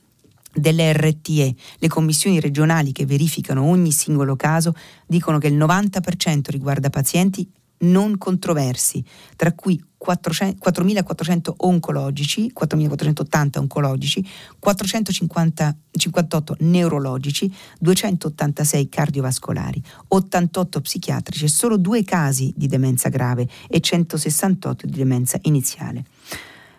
[0.52, 4.74] delle RTE, le commissioni regionali che verificano ogni singolo caso,
[5.06, 7.50] dicono che il 90% riguarda pazienti
[7.82, 9.04] non controversi,
[9.36, 22.02] tra cui 4.400 oncologici, 4.480 oncologici, 458 neurologici, 286 cardiovascolari, 88 psichiatrici e solo due
[22.02, 26.04] casi di demenza grave e 168 di demenza iniziale.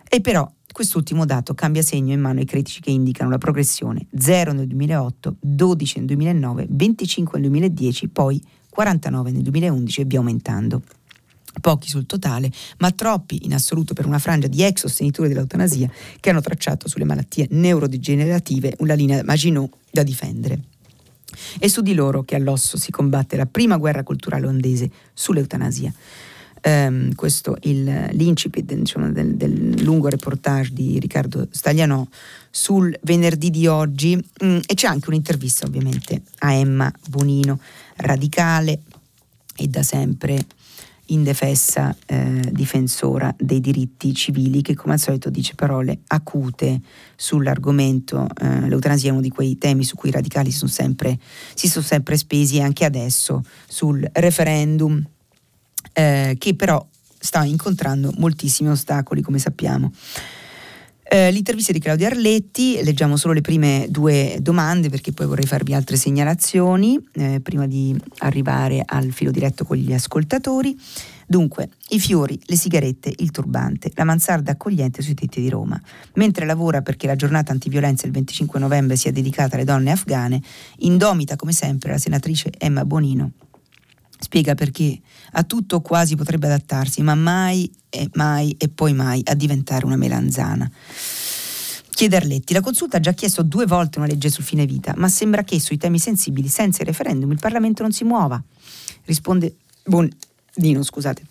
[0.09, 4.53] E però Quest'ultimo dato cambia segno in mano ai critici che indicano la progressione 0
[4.53, 10.81] nel 2008, 12 nel 2009, 25 nel 2010, poi 49 nel 2011 e via aumentando.
[11.62, 16.31] Pochi sul totale, ma troppi in assoluto per una frangia di ex sostenitori dell'eutanasia che
[16.31, 20.59] hanno tracciato sulle malattie neurodegenerative una linea Maginot da difendere.
[21.59, 25.93] È su di loro che all'osso si combatte la prima guerra culturale olandese sull'eutanasia
[26.63, 32.06] ehm, questo il, l'incipit diciamo, del, del, lungo reportage di Riccardo Staglianò
[32.49, 37.60] sul venerdì di oggi mm, e c'è anche un'intervista ovviamente a Emma Bonino,
[37.97, 38.82] radicale
[39.56, 40.45] e da sempre
[41.08, 46.80] indefessa eh, difensora dei diritti civili che come al solito dice parole acute
[47.15, 48.26] sull'argomento.
[48.41, 51.19] Eh, l'eutanasia è uno di quei temi su cui i radicali sono sempre,
[51.54, 55.06] si sono sempre spesi anche adesso sul referendum
[55.93, 56.86] eh, che però
[57.17, 59.91] sta incontrando moltissimi ostacoli, come sappiamo.
[61.06, 65.73] Eh, l'intervista di Claudia Arletti, leggiamo solo le prime due domande perché poi vorrei farvi
[65.73, 70.75] altre segnalazioni eh, prima di arrivare al filo diretto con gli ascoltatori.
[71.27, 75.79] Dunque, i fiori, le sigarette, il turbante, la mansarda accogliente sui tetti di Roma.
[76.15, 80.41] Mentre lavora perché la giornata antiviolenza il 25 novembre sia dedicata alle donne afghane,
[80.77, 83.32] indomita come sempre la senatrice Emma Bonino
[84.23, 84.99] Spiega perché
[85.34, 89.96] a tutto quasi potrebbe adattarsi, ma mai e mai e poi mai a diventare una
[89.96, 90.69] melanzana.
[91.89, 95.08] Chiede Arletti, la consulta ha già chiesto due volte una legge sul fine vita, ma
[95.08, 98.41] sembra che sui temi sensibili, senza il referendum, il Parlamento non si muova.
[99.06, 101.24] Risponde Bonino, scusate.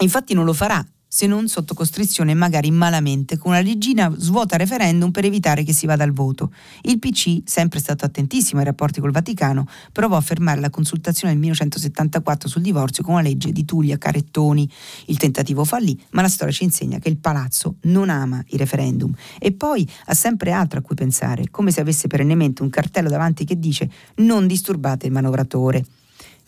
[0.00, 4.56] Infatti non lo farà, se non sotto costrizione e magari malamente, con una leggina svuota
[4.56, 6.52] referendum per evitare che si vada al voto.
[6.82, 11.40] Il PC, sempre stato attentissimo ai rapporti col Vaticano, provò a fermare la consultazione del
[11.40, 14.68] 1974 sul divorzio con una legge di Tullia Carettoni.
[15.06, 19.14] Il tentativo fallì, ma la storia ci insegna che il palazzo non ama i referendum
[19.38, 23.44] e poi ha sempre altro a cui pensare, come se avesse perennemente un cartello davanti
[23.44, 25.84] che dice non disturbate il manovratore.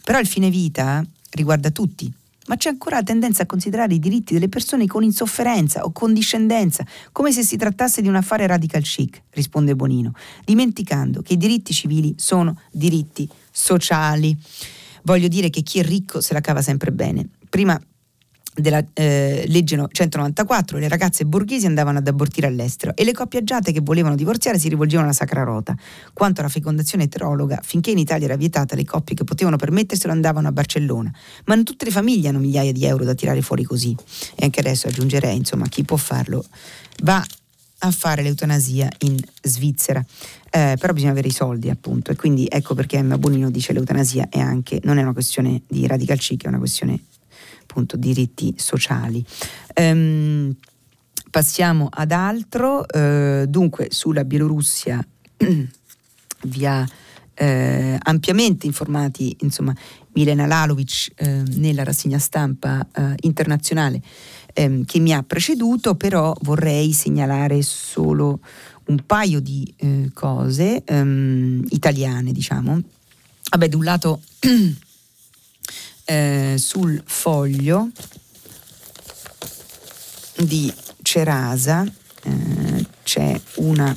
[0.03, 2.13] Però il fine vita riguarda tutti,
[2.47, 6.85] ma c'è ancora la tendenza a considerare i diritti delle persone con insofferenza o condiscendenza,
[7.13, 10.13] come se si trattasse di un affare radical chic, risponde Bonino,
[10.45, 14.37] dimenticando che i diritti civili sono diritti sociali.
[15.03, 17.29] Voglio dire che chi è ricco se la cava sempre bene.
[17.49, 17.81] Prima
[18.57, 23.71] della eh, legge 194 le ragazze borghesi andavano ad abortire all'estero e le coppie agiate
[23.71, 25.77] che volevano divorziare si rivolgevano alla Sacra Rota.
[26.13, 30.49] Quanto alla fecondazione eterologa, finché in Italia era vietata, le coppie che potevano permetterselo andavano
[30.49, 31.13] a Barcellona.
[31.45, 33.95] Ma non tutte le famiglie hanno migliaia di euro da tirare fuori così.
[34.35, 36.45] E anche adesso aggiungerei, insomma, chi può farlo
[37.03, 37.23] va
[37.81, 40.03] a fare l'eutanasia in Svizzera.
[40.51, 44.29] Eh, però bisogna avere i soldi appunto e quindi ecco perché Emma Bonino dice l'eutanasia
[44.31, 46.99] è anche, non è una questione di radical chic, è una questione
[47.77, 49.25] appunto diritti sociali.
[49.75, 50.55] Um,
[51.29, 55.07] Passiamo ad altro, eh, dunque sulla Bielorussia
[56.45, 56.89] vi ha
[57.35, 59.75] eh, ampiamente informati insomma,
[60.15, 64.01] Milena Lalovic eh, nella rassegna stampa eh, internazionale
[64.55, 68.41] ehm, che mi ha preceduto, però vorrei segnalare solo
[68.87, 72.81] un paio di eh, cose ehm, italiane, diciamo.
[73.51, 74.23] Vabbè, da un lato
[76.07, 77.91] eh, sul foglio
[80.37, 81.85] di Cerasa
[82.23, 83.95] eh, c'è una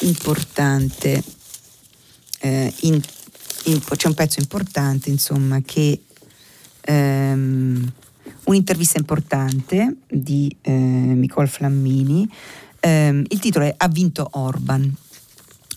[0.00, 1.22] importante
[2.40, 3.00] eh, in,
[3.64, 6.02] in, c'è un pezzo importante insomma che
[6.82, 7.92] ehm,
[8.44, 12.30] un'intervista importante di eh, Nicole Flammini
[12.80, 14.94] ehm, il titolo è Ha vinto Orban.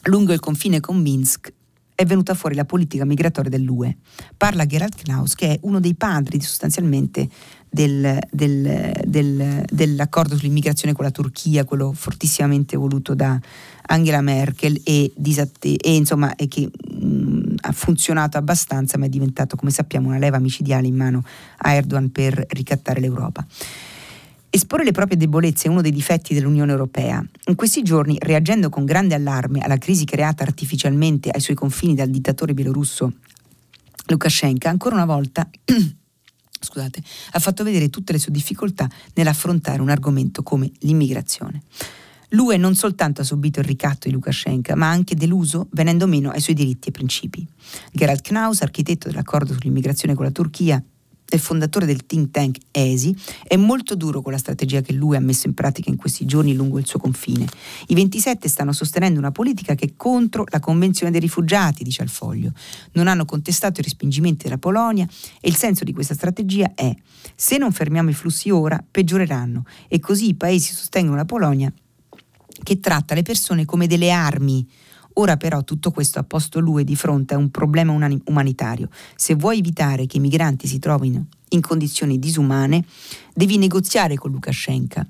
[0.03, 1.51] Lungo il confine con Minsk
[1.97, 3.97] è venuta fuori la politica migratoria dell'UE.
[4.37, 7.27] Parla Gerald Knaus, che è uno dei padri sostanzialmente
[7.67, 13.39] del, del, del, dell'accordo sull'immigrazione con la Turchia, quello fortissimamente voluto da
[13.87, 19.55] Angela Merkel e, disatte- e, insomma, e che mh, ha funzionato abbastanza, ma è diventato,
[19.55, 21.23] come sappiamo, una leva micidiale in mano
[21.57, 23.43] a Erdogan per ricattare l'Europa.
[24.57, 27.23] Esporre le proprie debolezze è uno dei difetti dell'Unione Europea.
[27.45, 32.09] In questi giorni, reagendo con grande allarme alla crisi creata artificialmente ai suoi confini dal
[32.09, 33.13] dittatore bielorusso
[34.07, 35.47] Lukashenko, ancora una volta
[36.59, 41.61] scusate, ha fatto vedere tutte le sue difficoltà nell'affrontare un argomento come l'immigrazione.
[42.29, 46.31] L'UE non soltanto ha subito il ricatto di Lukashenko, ma ha anche deluso venendo meno
[46.31, 47.47] ai suoi diritti e principi.
[47.91, 50.83] Gerald Knaus, architetto dell'accordo sull'immigrazione con la Turchia,
[51.29, 53.15] e fondatore del think tank ESI,
[53.47, 56.53] è molto duro con la strategia che lui ha messo in pratica in questi giorni
[56.53, 57.45] lungo il suo confine.
[57.87, 62.09] I 27 stanno sostenendo una politica che è contro la Convenzione dei rifugiati, dice al
[62.09, 62.51] foglio.
[62.93, 65.07] Non hanno contestato i respingimenti della Polonia
[65.41, 66.95] e il senso di questa strategia è
[67.35, 71.71] se non fermiamo i flussi ora, peggioreranno e così i paesi sostengono la Polonia
[72.63, 74.67] che tratta le persone come delle armi
[75.19, 77.91] Ora però tutto questo ha posto lui di fronte a un problema
[78.25, 78.89] umanitario.
[79.15, 82.85] Se vuoi evitare che i migranti si trovino in condizioni disumane,
[83.33, 85.01] devi negoziare con Lukashenko,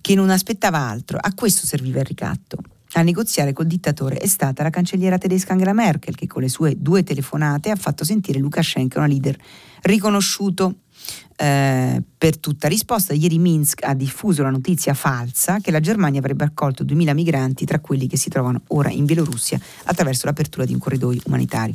[0.00, 1.18] che non aspettava altro.
[1.20, 2.58] A questo serviva il ricatto.
[2.92, 6.74] A negoziare col dittatore è stata la cancelliera tedesca Angela Merkel, che con le sue
[6.76, 9.36] due telefonate ha fatto sentire Lukashenko una leader
[9.82, 10.78] riconosciuto
[11.38, 16.44] eh, per tutta risposta, ieri Minsk ha diffuso la notizia falsa che la Germania avrebbe
[16.44, 20.78] accolto 2.000 migranti tra quelli che si trovano ora in Bielorussia attraverso l'apertura di un
[20.78, 21.74] corridoio umanitario.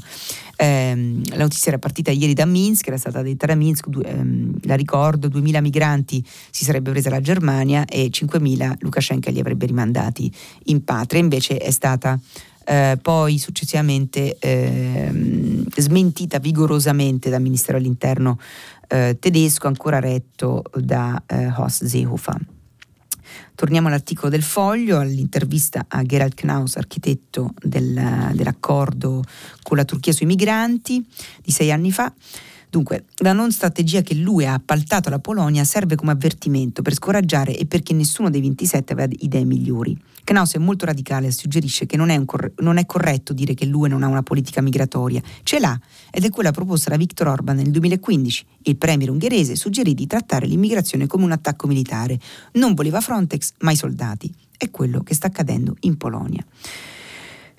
[0.56, 4.54] Eh, la notizia era partita ieri da Minsk, era stata detta da Minsk, du- ehm,
[4.63, 10.32] la ricordo, 2.000 migranti si sarebbe presa la Germania e 5.000 Lukashenko li avrebbe rimandati
[10.65, 12.20] in patria, invece è stata
[12.63, 15.12] eh, poi successivamente eh,
[15.76, 18.38] smentita vigorosamente dal Ministero dell'Interno
[18.91, 22.45] eh, tedesco, ancora retto da eh, Horst Seehofer.
[23.56, 29.23] Torniamo all'articolo del Foglio, all'intervista a Gerald Knaus, architetto del, dell'accordo
[29.62, 31.06] con la Turchia sui migranti
[31.41, 32.12] di sei anni fa.
[32.69, 37.56] Dunque, la non strategia che lui ha appaltato alla Polonia serve come avvertimento per scoraggiare
[37.56, 39.97] e perché nessuno dei 27 aveva idee migliori.
[40.32, 43.65] Knaus è molto radicale e suggerisce che non è, cor- non è, corretto dire che
[43.65, 45.22] l'UE non ha una politica migratoria.
[45.44, 45.78] Ce l'ha
[46.10, 48.46] ed è quella proposta da Viktor Orban nel 2015.
[48.63, 52.17] Il premier ungherese suggerì di trattare l'immigrazione come un attacco militare.
[52.54, 54.34] Non voleva Frontex, ma i soldati.
[54.58, 56.46] È quello che sta accadendo in Polonia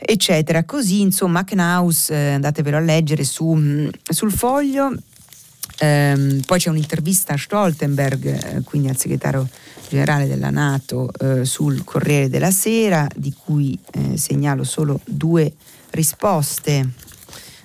[0.05, 0.65] eccetera.
[0.65, 4.93] Così, insomma, Knaus, eh, andatevelo a leggere su, mm, sul foglio.
[5.83, 9.49] Ehm, poi c'è un'intervista a Stoltenberg, eh, quindi al segretario
[9.89, 15.53] generale della Nato, eh, sul Corriere della Sera, di cui eh, segnalo solo due
[15.91, 16.89] risposte,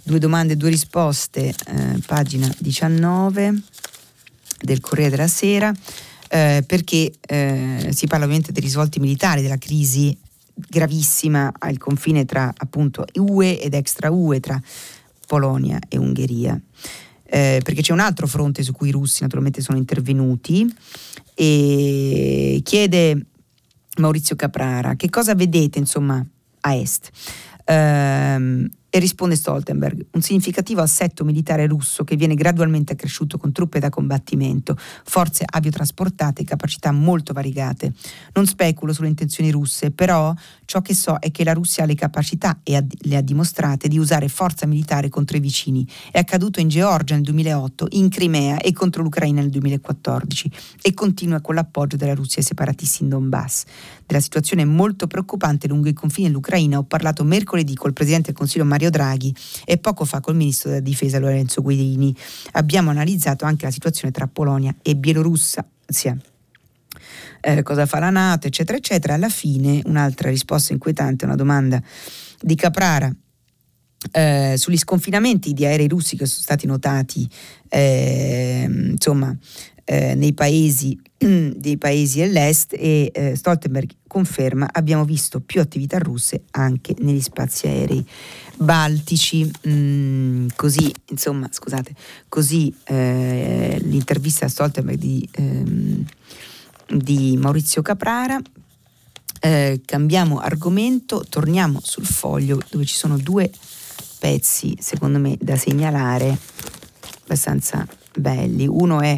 [0.01, 3.61] due domande e due risposte, eh, pagina 19
[4.61, 5.71] del Corriere della Sera.
[6.29, 10.17] Eh, perché si parla ovviamente dei risvolti militari della crisi
[10.53, 14.61] gravissima al confine tra appunto UE ed extra UE, tra
[15.25, 16.59] Polonia e Ungheria.
[17.29, 20.65] Eh, perché c'è un altro fronte su cui i russi naturalmente sono intervenuti
[21.33, 23.25] e chiede
[23.97, 26.25] Maurizio Caprara che cosa vedete insomma
[26.61, 27.09] a est.
[27.65, 33.79] Um, e risponde Stoltenberg, un significativo assetto militare russo che viene gradualmente accresciuto con truppe
[33.79, 37.93] da combattimento, forze aviotrasportate e capacità molto variegate.
[38.33, 40.33] Non speculo sulle intenzioni russe, però
[40.65, 43.99] ciò che so è che la Russia ha le capacità, e le ha dimostrate, di
[43.99, 45.87] usare forza militare contro i vicini.
[46.11, 51.39] È accaduto in Georgia nel 2008, in Crimea e contro l'Ucraina nel 2014 e continua
[51.39, 53.63] con l'appoggio della Russia ai separatisti in Donbass.
[54.07, 58.63] Della situazione molto preoccupante lungo i confini dell'Ucraina ho parlato mercoledì col Presidente del Consiglio
[58.63, 59.35] Mario Draghi
[59.65, 62.15] e poco fa col Ministro della Difesa Lorenzo Guidini.
[62.53, 65.67] Abbiamo analizzato anche la situazione tra Polonia e Bielorussia.
[67.41, 69.13] eh, cosa fa la Nato, eccetera, eccetera.
[69.13, 71.81] Alla fine un'altra risposta inquietante, una domanda
[72.39, 73.13] di Caprara
[74.11, 77.27] eh, sugli sconfinamenti di aerei russi che sono stati notati
[77.67, 79.35] eh, insomma,
[79.89, 86.43] eh, nei paesi, dei paesi dell'est e eh, Stoltenberg conferma abbiamo visto più attività russe
[86.51, 88.05] anche negli spazi aerei
[88.57, 89.49] baltici.
[89.65, 91.95] Mm, così insomma scusate
[92.27, 96.05] così eh, l'intervista a Stoltenberg di, ehm,
[96.89, 98.37] di Maurizio Caprara.
[99.39, 103.49] Eh, cambiamo argomento torniamo sul foglio dove ci sono due
[104.19, 106.37] pezzi secondo me da segnalare
[107.23, 108.67] abbastanza belli.
[108.67, 109.17] Uno è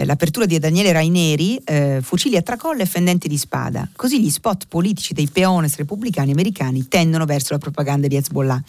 [0.00, 3.88] eh, l'apertura di Daniele Raineri, eh, fucili a tracolla e fendenti di spada.
[3.94, 8.62] Così gli spot politici dei peones repubblicani americani tendono verso la propaganda di Hezbollah.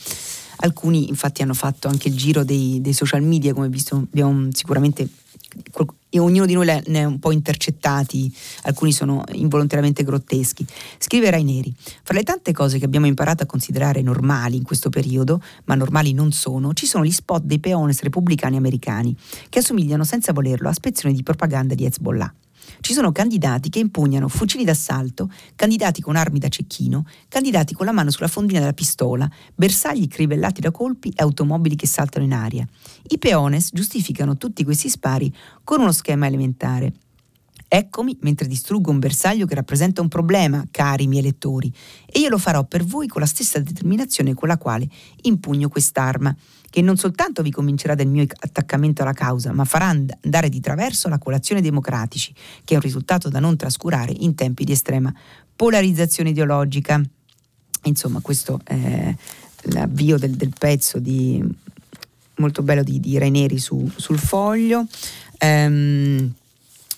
[0.57, 5.07] Alcuni infatti hanno fatto anche il giro dei, dei social media, come visto abbiamo sicuramente
[6.13, 8.31] e ognuno di noi ne è un po' intercettati,
[8.63, 10.65] alcuni sono involontariamente grotteschi.
[10.97, 15.41] Scrive Raineri, fra le tante cose che abbiamo imparato a considerare normali in questo periodo,
[15.65, 19.15] ma normali non sono, ci sono gli spot dei peones repubblicani americani,
[19.47, 22.33] che assomigliano senza volerlo a spezzoni di propaganda di Hezbollah.
[22.81, 27.91] Ci sono candidati che impugnano fucili d'assalto, candidati con armi da cecchino, candidati con la
[27.91, 32.67] mano sulla fondina della pistola, bersagli crivellati da colpi e automobili che saltano in aria.
[33.09, 35.31] I peones giustificano tutti questi spari
[35.63, 36.93] con uno schema elementare.
[37.67, 41.71] Eccomi mentre distruggo un bersaglio che rappresenta un problema, cari miei lettori,
[42.05, 44.89] e io lo farò per voi con la stessa determinazione con la quale
[45.21, 46.35] impugno quest'arma
[46.71, 51.09] che non soltanto vi convincerà del mio attaccamento alla causa, ma farà andare di traverso
[51.09, 55.13] la colazione democratici, che è un risultato da non trascurare in tempi di estrema
[55.53, 56.99] polarizzazione ideologica.
[57.83, 59.13] Insomma, questo è
[59.63, 61.43] l'avvio del, del pezzo di,
[62.35, 64.87] molto bello di, di Raineri su, sul foglio.
[65.41, 66.33] Um,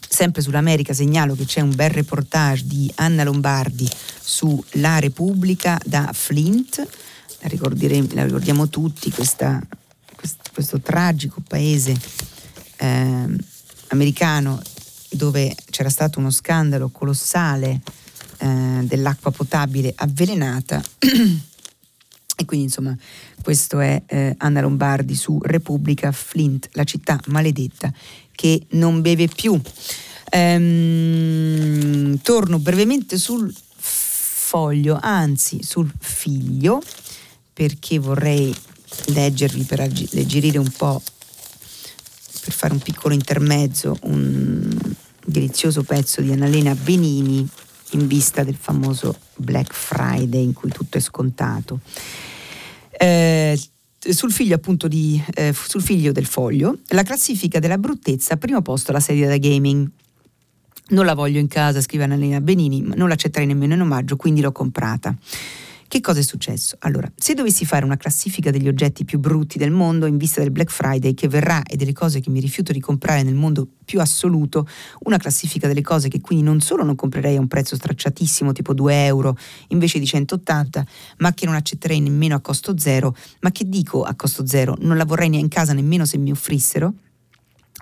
[0.07, 3.89] sempre sull'America segnalo che c'è un bel reportage di Anna Lombardi
[4.21, 6.87] su La Repubblica da Flint
[7.43, 9.61] la ricordiamo tutti, questa,
[10.15, 11.93] questo, questo, tragico paese
[12.77, 13.27] eh,
[13.87, 14.61] americano
[15.09, 17.81] dove c'era stato uno scandalo colossale
[18.37, 20.81] eh, dell'acqua potabile avvelenata.
[20.99, 22.95] e quindi insomma
[23.41, 27.91] questo è eh, Anna Lombardi su Repubblica Flint, la città maledetta
[28.31, 29.59] che non beve più.
[30.29, 36.81] Ehm, torno brevemente sul foglio, anzi sul figlio
[37.53, 38.53] perché vorrei
[39.07, 41.01] leggervi per alleggerire un po',
[42.43, 44.77] per fare un piccolo intermezzo, un
[45.25, 47.47] delizioso pezzo di Annalena Benini
[47.91, 51.79] in vista del famoso Black Friday in cui tutto è scontato.
[52.91, 53.59] Eh,
[53.99, 58.99] sul figlio di, eh, sul figlio del foglio, la classifica della bruttezza, primo posto la
[58.99, 59.87] sedia da gaming.
[60.89, 64.51] Non la voglio in casa, scrive Annalena Benini, non l'accetterei nemmeno in omaggio, quindi l'ho
[64.51, 65.15] comprata.
[65.93, 66.75] Che cosa è successo?
[66.79, 70.49] Allora, se dovessi fare una classifica degli oggetti più brutti del mondo in vista del
[70.49, 73.99] Black Friday che verrà e delle cose che mi rifiuto di comprare nel mondo più
[73.99, 74.67] assoluto,
[75.01, 78.73] una classifica delle cose che quindi non solo non comprerei a un prezzo stracciatissimo tipo
[78.73, 79.37] 2 euro
[79.67, 80.83] invece di 180,
[81.19, 84.97] ma che non accetterei nemmeno a costo zero, ma che dico a costo zero, non
[84.97, 86.91] la vorrei neanche in casa nemmeno se mi offrissero,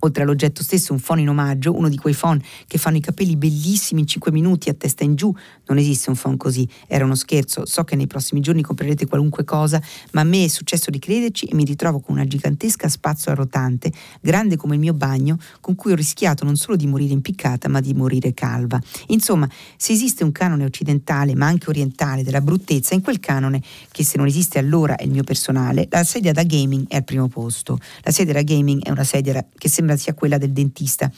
[0.01, 3.35] oltre all'oggetto stesso un phone in omaggio, uno di quei phone che fanno i capelli
[3.35, 5.33] bellissimi in 5 minuti a testa in giù.
[5.67, 7.65] Non esiste un phone così, era uno scherzo.
[7.65, 9.81] So che nei prossimi giorni comprerete qualunque cosa,
[10.11, 13.91] ma a me è successo di crederci e mi ritrovo con una gigantesca spazzola rotante,
[14.19, 17.79] grande come il mio bagno, con cui ho rischiato non solo di morire impiccata, ma
[17.79, 18.79] di morire calva.
[19.07, 19.47] Insomma,
[19.77, 24.17] se esiste un canone occidentale, ma anche orientale della bruttezza, in quel canone, che se
[24.17, 27.77] non esiste allora è il mio personale, la sedia da gaming è al primo posto.
[28.01, 31.11] La sedia da gaming è una sedia che sembra sembra sia quella del dentista.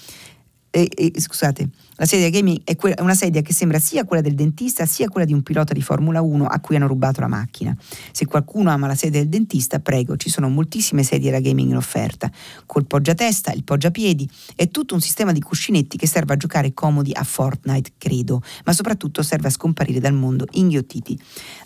[0.69, 4.33] E, e, scusate, la sedia gaming è, que- una sedia che sembra sia quella del
[4.33, 7.75] dentista sia quella di un pilota di Formula 1 a cui hanno rubato la macchina.
[8.11, 11.75] Se qualcuno ama la sedia del dentista, prego, ci sono moltissime sedie da gaming in
[11.75, 12.31] offerta,
[12.65, 17.11] col poggiatesta, il poggiapiedi e tutto un sistema di cuscinetti che serve a giocare comodi
[17.13, 21.17] a Fortnite, credo, ma soprattutto serve a scomparire dal mondo inghiottiti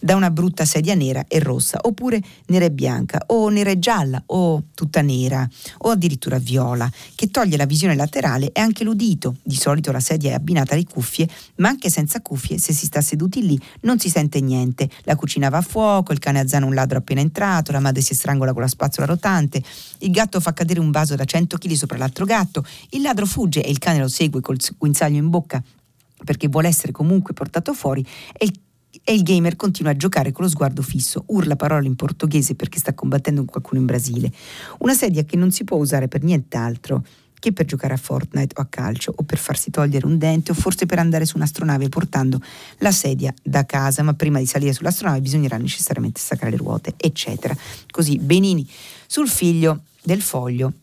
[0.01, 4.21] da una brutta sedia nera e rossa, oppure nera e bianca, o nera e gialla,
[4.27, 5.47] o tutta nera,
[5.79, 9.35] o addirittura viola, che toglie la visione laterale e anche l'udito.
[9.41, 13.01] Di solito la sedia sedia abbinata alle cuffie, ma anche senza cuffie, se si sta
[13.01, 14.89] seduti lì, non si sente niente.
[15.03, 18.13] La cucina va a fuoco, il cane azzana un ladro appena entrato, la madre si
[18.13, 19.61] strangola con la spazzola rotante,
[19.99, 23.63] il gatto fa cadere un vaso da 100 kg sopra l'altro gatto, il ladro fugge
[23.63, 25.63] e il cane lo segue col guinzaglio in bocca
[26.25, 28.03] perché vuole essere comunque portato fuori
[28.33, 28.59] e il
[29.03, 32.79] e il gamer continua a giocare con lo sguardo fisso, urla parole in portoghese perché
[32.79, 34.31] sta combattendo qualcuno in Brasile.
[34.79, 37.03] Una sedia che non si può usare per nient'altro
[37.47, 40.53] che per giocare a Fortnite o a calcio o per farsi togliere un dente o
[40.53, 42.41] forse per andare su un'astronave portando
[42.79, 47.55] la sedia da casa, ma prima di salire sull'astronave bisognerà necessariamente staccare le ruote, eccetera.
[47.89, 48.67] Così Benini
[49.05, 50.73] sul figlio del foglio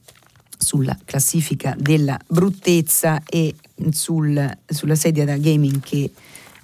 [0.57, 3.55] sulla classifica della bruttezza e
[3.91, 6.11] sul, sulla sedia da gaming che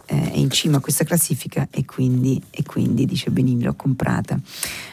[0.06, 4.40] eh, è in cima a questa classifica e quindi, e quindi dice Benini l'ho comprata.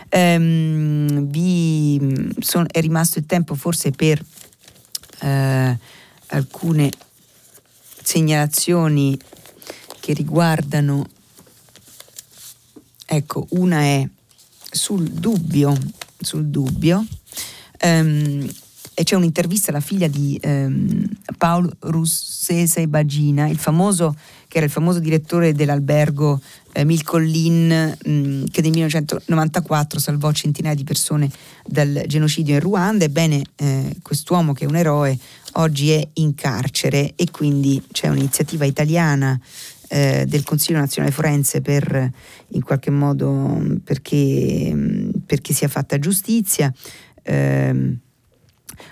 [0.09, 4.21] Ehm, vi, son, è rimasto il tempo forse per
[5.19, 5.77] eh,
[6.27, 6.91] alcune
[8.01, 9.17] segnalazioni
[9.99, 11.05] che riguardano,
[13.05, 14.07] ecco, una è
[14.69, 15.75] sul dubbio,
[16.19, 17.05] sul dubbio
[17.79, 18.49] ehm,
[18.93, 21.07] e c'è un'intervista alla figlia di ehm,
[21.37, 24.15] Paolo Russese Bagina, il famoso,
[24.47, 26.41] che era il famoso direttore dell'albergo
[26.77, 31.27] eh, Milcollin, mh, che nel 1994 salvò centinaia di persone
[31.65, 33.05] dal genocidio in Ruanda.
[33.05, 35.17] Ebbene, eh, quest'uomo che è un eroe
[35.53, 39.39] oggi è in carcere e quindi c'è un'iniziativa italiana
[39.87, 42.11] eh, del Consiglio Nazionale Forense per
[42.49, 46.71] in qualche modo perché, perché sia fatta giustizia.
[47.23, 47.97] Eh,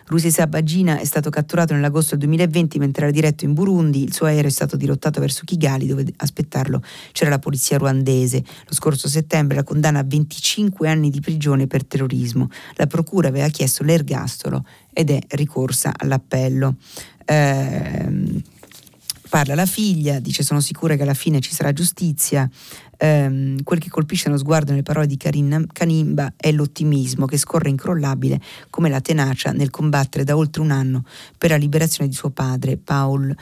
[0.07, 4.27] Rusi Sabagina è stato catturato nell'agosto del 2020 mentre era diretto in Burundi, il suo
[4.27, 8.43] aereo è stato dirottato verso Kigali dove aspettarlo c'era la polizia ruandese.
[8.67, 12.49] Lo scorso settembre la condanna a 25 anni di prigione per terrorismo.
[12.75, 16.75] La procura aveva chiesto l'ergastolo ed è ricorsa all'appello.
[17.25, 18.43] Eh,
[19.27, 22.49] parla la figlia, dice sono sicura che alla fine ci sarà giustizia,
[22.97, 27.69] ehm, quel che colpisce nello sguardo nelle parole di Karin, Kanimba è l'ottimismo che scorre
[27.69, 28.39] incrollabile
[28.69, 31.03] come la tenacia nel combattere da oltre un anno
[31.37, 33.35] per la liberazione di suo padre, Paul.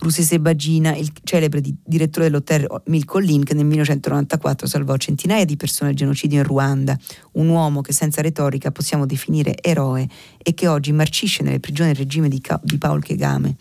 [0.00, 5.90] Rusese Bagina, il celebre di, direttore dell'hotel Milcollin che nel 1994 salvò centinaia di persone
[5.90, 6.98] al genocidio in Ruanda,
[7.32, 11.98] un uomo che senza retorica possiamo definire eroe e che oggi marcisce nelle prigioni del
[11.98, 13.56] regime di, di Paul Kagame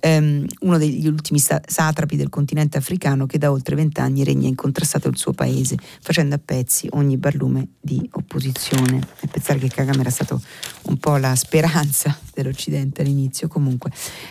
[0.00, 5.16] ehm, uno degli ultimi satrapi del continente africano che da oltre vent'anni regna incontrastato il
[5.16, 9.00] suo paese, facendo a pezzi ogni barlume di opposizione.
[9.20, 10.40] E pensare che Kagame era stato
[10.84, 13.90] un po' la speranza dell'Occidente all'inizio, comunque.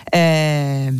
[0.09, 0.93] Eh,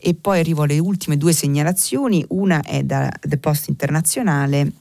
[0.00, 4.72] e poi arrivo alle ultime due segnalazioni, una è da The Post Internazionale,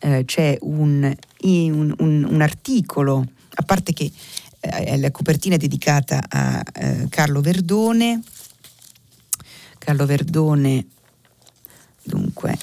[0.00, 4.10] eh, c'è un, un, un, un, articolo, a parte che
[4.60, 8.22] eh, la copertina è dedicata a eh, Carlo Verdone,
[9.86, 10.84] Carlo Verdone
[12.02, 12.58] dunque,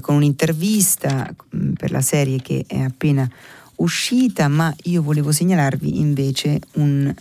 [0.00, 3.30] con un'intervista mm, per la serie che è appena
[3.76, 7.14] uscita, ma io volevo segnalarvi invece un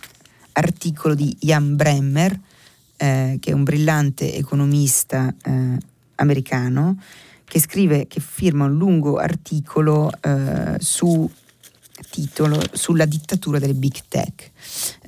[0.54, 2.40] articolo di Jan Bremmer,
[2.98, 5.78] eh, che è un brillante economista eh,
[6.16, 7.00] americano,
[7.46, 11.30] che scrive, che firma un lungo articolo eh, su
[12.10, 14.52] titolo sulla dittatura delle big tech.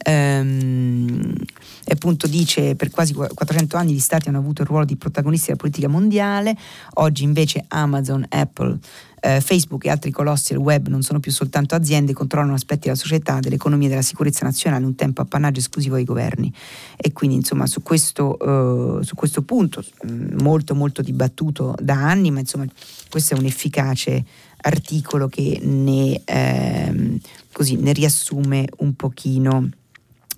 [0.05, 1.33] Um,
[1.93, 5.57] appunto dice per quasi 400 anni gli stati hanno avuto il ruolo di protagonisti della
[5.57, 6.55] politica mondiale,
[6.95, 8.79] oggi invece Amazon, Apple,
[9.25, 12.95] eh, Facebook e altri colossi del web non sono più soltanto aziende, controllano aspetti della
[12.95, 16.53] società, dell'economia e della sicurezza nazionale, un tempo appannaggio esclusivo dei governi.
[16.95, 22.29] E quindi insomma su questo, eh, su questo punto, mm, molto molto dibattuto da anni,
[22.29, 22.65] ma insomma
[23.09, 24.23] questo è un efficace
[24.57, 27.19] articolo che ne, ehm,
[27.51, 29.69] così, ne riassume un pochino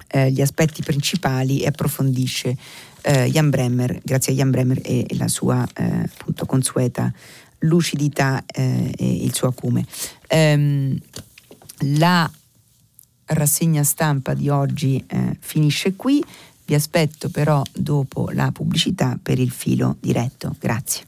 [0.08, 2.56] eh, gli aspetti principali e approfondisce
[3.02, 7.12] eh, Jan Bremmer, grazie a Jan Bremmer e, la sua eh, appunto consueta
[7.60, 9.86] lucidità eh, e il suo acume.
[10.28, 10.98] Ehm,
[11.98, 12.30] la
[13.26, 15.04] rassegna stampa di oggi
[15.40, 16.24] finisce qui,
[16.66, 20.56] vi aspetto però dopo la pubblicità per il filo diretto.
[20.60, 21.06] Grazie.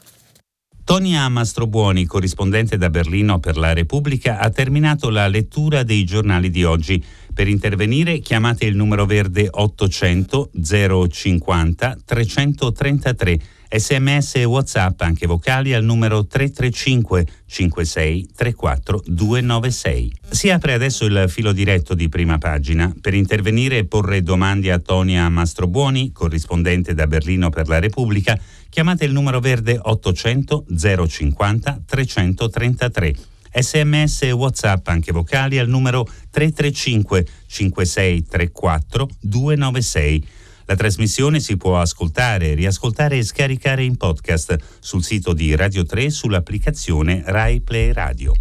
[0.90, 6.64] Tonia Mastrobuoni, corrispondente da Berlino per la Repubblica, ha terminato la lettura dei giornali di
[6.64, 7.06] oggi.
[7.40, 15.86] Per intervenire chiamate il numero verde 800 050 333 sms e whatsapp anche vocali al
[15.86, 20.14] numero 335 56 34 296.
[20.30, 24.80] Si apre adesso il filo diretto di prima pagina per intervenire e porre domande a
[24.80, 28.38] Tonia Mastrobuoni, corrispondente da Berlino per la Repubblica.
[28.68, 30.66] Chiamate il numero verde 800
[31.08, 33.16] 050 333.
[33.54, 40.28] Sms e WhatsApp anche vocali al numero 335 5634 296.
[40.66, 46.12] La trasmissione si può ascoltare, riascoltare e scaricare in podcast sul sito di Radio 3
[46.12, 48.34] sull'applicazione Rai Play Radio.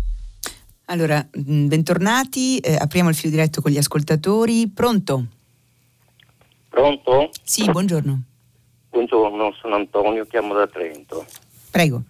[0.90, 4.68] Allora, mm, bentornati, eh, apriamo il filo diretto con gli ascoltatori.
[4.68, 5.26] Pronto?
[6.68, 7.30] Pronto?
[7.42, 8.22] Sì, buongiorno.
[8.90, 11.24] Buongiorno, sono Antonio, chiamo da Trento.
[11.70, 12.02] Prego,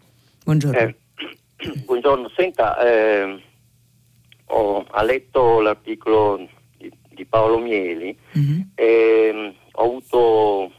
[0.45, 0.79] buongiorno.
[0.79, 0.97] Eh,
[1.85, 3.43] buongiorno, senta, eh,
[4.47, 6.47] ho, ha letto l'articolo
[6.77, 8.61] di, di Paolo Mieli, mm-hmm.
[8.77, 10.73] eh, ho avuto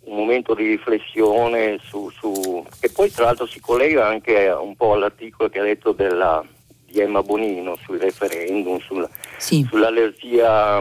[0.00, 4.92] un momento di riflessione su, su, che poi tra l'altro si collega anche un po'
[4.92, 6.44] all'articolo che ha detto della,
[6.84, 9.66] di Emma Bonino sui referendum, sul, sì.
[9.66, 10.78] sull'allergia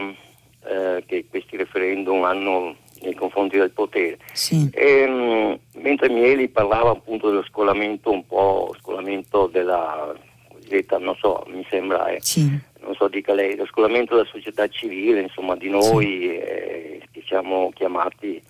[0.66, 2.76] eh, che questi referendum hanno
[3.06, 4.18] nei confronti del potere.
[4.34, 4.70] Sì.
[4.74, 10.14] E, mh, mentre Mieli parlava appunto dello scolamento un po' scolamento della
[10.52, 12.60] cosiddetta, non so, mi sembra, eh, sì.
[12.82, 17.72] non so, dica lei, lo scolamento della società civile, insomma, di noi eh, che siamo
[17.74, 18.42] chiamati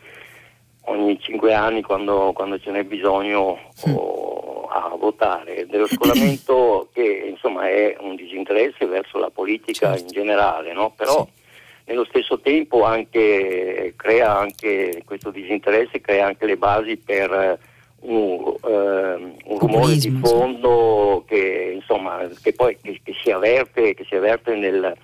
[0.87, 3.91] ogni cinque anni quando, quando ce n'è bisogno sì.
[3.95, 10.01] o, a votare, dello scolamento che insomma è un disinteresse verso la politica certo.
[10.01, 10.91] in generale, no?
[10.95, 11.43] però sì.
[11.85, 17.59] Nello stesso tempo anche, crea anche questo disinteresse, crea anche le basi per
[18.01, 24.03] un, uh, un rumore di fondo che, insomma, che poi che, che si avverte, che
[24.07, 24.95] si avverte nel,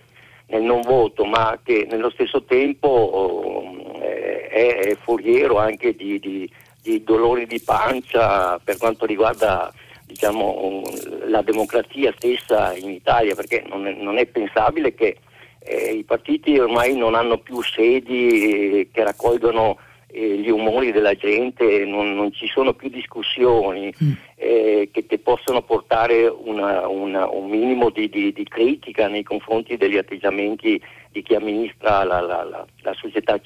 [0.48, 6.50] nel non voto, ma che nello stesso tempo oh, è foriero anche di, di,
[6.82, 9.72] di, dolori di pancia per quanto riguarda
[10.06, 10.84] diciamo,
[11.28, 15.18] la democrazia stessa in Italia, perché non è, non è pensabile che
[15.64, 21.86] eh, i partiti ormai non hanno più sedi che raccolgono eh, gli umori della gente,
[21.86, 24.12] non, non, ci sono più discussioni mm.
[24.36, 29.78] eh, che, che, possono portare una, una, un minimo di, di, di, critica nei confronti
[29.78, 30.82] degli atteggiamenti
[31.12, 33.40] di chi amministra la, la, la, la società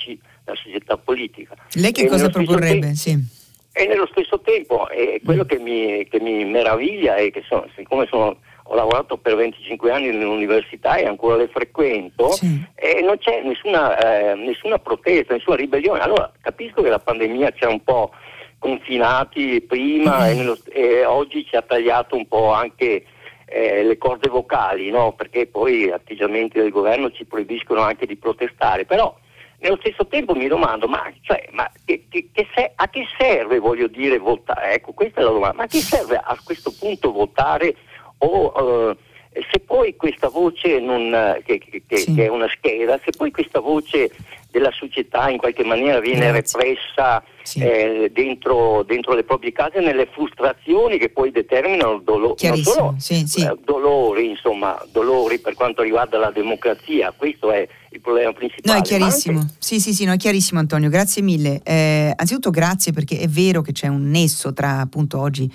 [0.53, 1.55] società politica.
[1.73, 2.79] Lei che e cosa proporrebbe?
[2.79, 3.43] Tempo, sì.
[3.77, 5.47] E nello stesso tempo è quello mm.
[5.47, 8.37] che, mi, che, mi, meraviglia è che sono, siccome sono,
[8.67, 12.63] ho lavorato per 25 anni nell'università e ancora le frequento sì.
[12.73, 15.99] e non c'è nessuna, eh, nessuna protesta, nessuna ribellione.
[15.99, 18.11] Allora capisco che la pandemia ci ha un po'
[18.57, 20.29] confinati prima mm.
[20.29, 23.05] e, nello, e, oggi ci ha tagliato un po' anche
[23.45, 25.13] eh, le corde vocali, no?
[25.13, 29.15] perché poi atteggiamenti del governo ci proibiscono anche di protestare, però
[29.59, 33.59] nello stesso tempo mi domando, ma, cioè, ma che, che, che se, a che serve,
[33.59, 34.73] voglio dire, votare?
[34.73, 35.57] Ecco, questa è la domanda.
[35.57, 37.75] Ma a che serve a questo punto votare
[38.19, 38.91] o...
[38.91, 38.97] Uh,
[39.51, 41.11] se poi questa voce non,
[41.43, 42.13] che, che, sì.
[42.13, 44.09] che, è una scheda, se poi questa voce
[44.49, 46.59] della società in qualche maniera viene Grazie.
[46.59, 47.59] repressa sì.
[47.59, 53.27] eh, dentro, dentro, le proprie case nelle frustrazioni che poi determinano dolo- non solo sì,
[53.27, 53.41] sì.
[53.41, 58.77] Eh, dolori, insomma, dolori per quanto riguarda la democrazia, questo è il problema principale.
[58.77, 59.53] No, è chiarissimo, anche...
[59.59, 61.59] sì sì sì, no, è chiarissimo Antonio, grazie mille.
[61.63, 65.51] Eh, anzitutto grazie perché è vero che c'è un nesso tra appunto oggi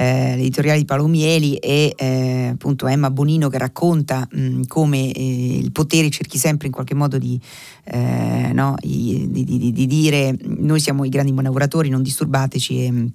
[0.00, 5.72] eh, l'editoriale di Palomieli e eh, appunto Emma Bonino che racconta mh, come eh, il
[5.72, 7.38] potere cerchi sempre in qualche modo di,
[7.82, 13.10] eh, no, di, di, di, dire noi siamo i grandi lavoratori, non disturbateci e,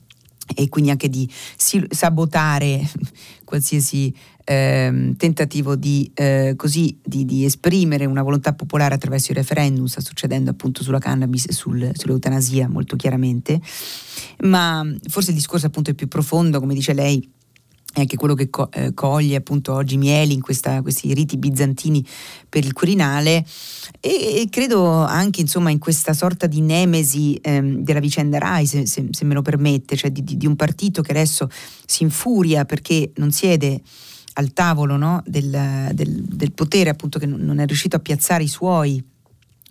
[0.55, 1.25] e quindi anche di
[1.55, 2.85] sabotare
[3.45, 4.13] qualsiasi
[4.43, 10.01] eh, tentativo di, eh, così, di, di, esprimere una volontà popolare attraverso il referendum, sta
[10.01, 13.61] succedendo appunto sulla cannabis e sul, sull'eutanasia molto chiaramente,
[14.39, 17.31] ma forse il discorso appunto è più profondo, come dice lei,
[17.93, 22.03] è anche quello che co- eh, coglie appunto oggi Mieli in questa, questi riti bizantini
[22.49, 23.45] per il Quirinale.
[23.99, 28.87] E, e, credo anche insomma in questa sorta di nemesi ehm, della vicenda RAI se,
[28.87, 31.47] se, se, me lo permette, cioè di, di, di un partito che adesso
[31.85, 33.79] si infuria perché non siede
[34.33, 35.21] al tavolo no?
[35.25, 39.03] del, del, del, potere, appunto, che non è riuscito a piazzare i suoi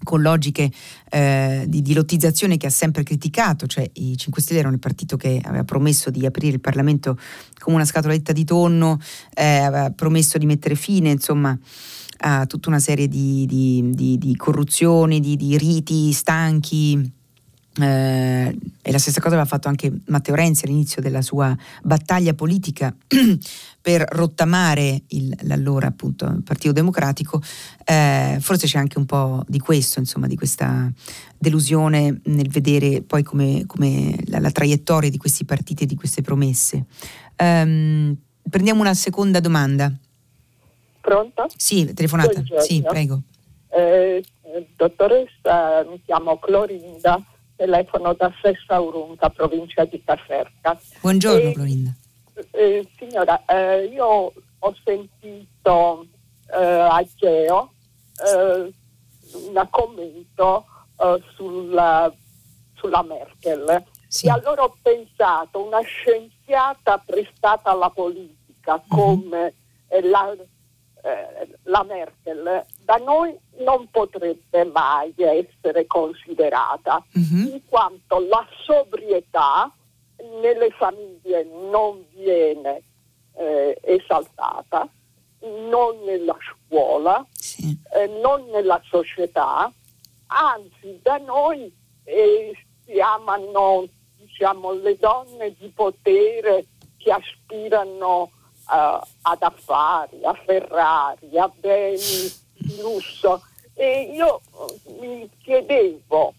[0.02, 0.70] con logiche
[1.10, 5.16] eh, di, di, lottizzazione che ha sempre criticato, cioè i 5 Stelle erano il partito
[5.16, 7.16] che aveva promesso di aprire il Parlamento
[7.58, 8.98] come una scatoletta di tonno,
[9.34, 11.56] eh, aveva promesso di mettere fine, insomma,
[12.24, 17.20] a tutta una serie di, di, di corruzioni, di, riti stanchi
[17.80, 22.94] eh, e la stessa cosa aveva fatto anche Matteo Renzi all'inizio della sua battaglia politica
[23.80, 27.40] per rottamare il, l'allora appunto Partito Democratico.
[27.84, 30.90] Eh, forse c'è anche un po' di questo, insomma, di questa
[31.38, 36.20] delusione nel vedere poi come, come la, la, traiettoria di questi partiti e di queste
[36.20, 36.84] promesse.
[37.38, 38.14] Um,
[38.48, 39.90] prendiamo una seconda domanda.
[41.00, 41.46] Pronto?
[41.56, 42.32] Sì, telefonata.
[42.32, 42.62] Buongiorno.
[42.62, 43.22] Sì, prego.
[43.74, 44.22] Eh,
[44.76, 47.24] dottoressa, mi chiamo Clorinda
[47.62, 50.76] telefono da Sessaurunta, provincia di Caserta.
[51.00, 51.94] Buongiorno e, Clorinda.
[52.50, 56.06] Eh, signora, eh, io ho sentito
[56.52, 57.72] eh, a Geo
[58.26, 58.72] eh,
[59.46, 62.12] un commento eh, sulla,
[62.74, 64.26] sulla, Merkel sì.
[64.26, 68.96] e allora ho pensato una scienziata prestata alla politica mhm.
[68.96, 69.54] come
[70.02, 70.34] la,
[71.64, 77.52] la Merkel da noi non potrebbe mai essere considerata, uh-huh.
[77.52, 79.70] in quanto la sobrietà
[80.40, 82.82] nelle famiglie non viene
[83.34, 84.88] eh, esaltata
[85.68, 87.76] non nella scuola, Sì.
[87.94, 89.70] eh, non nella società,
[90.26, 91.72] anzi da noi
[92.04, 92.52] eh,
[92.84, 93.86] si amano
[94.16, 98.30] diciamo, le donne di potere che aspirano
[98.72, 103.42] eh, ad affari, a Ferrari, a beni di lusso.
[103.74, 106.34] E io eh, mi chiedevo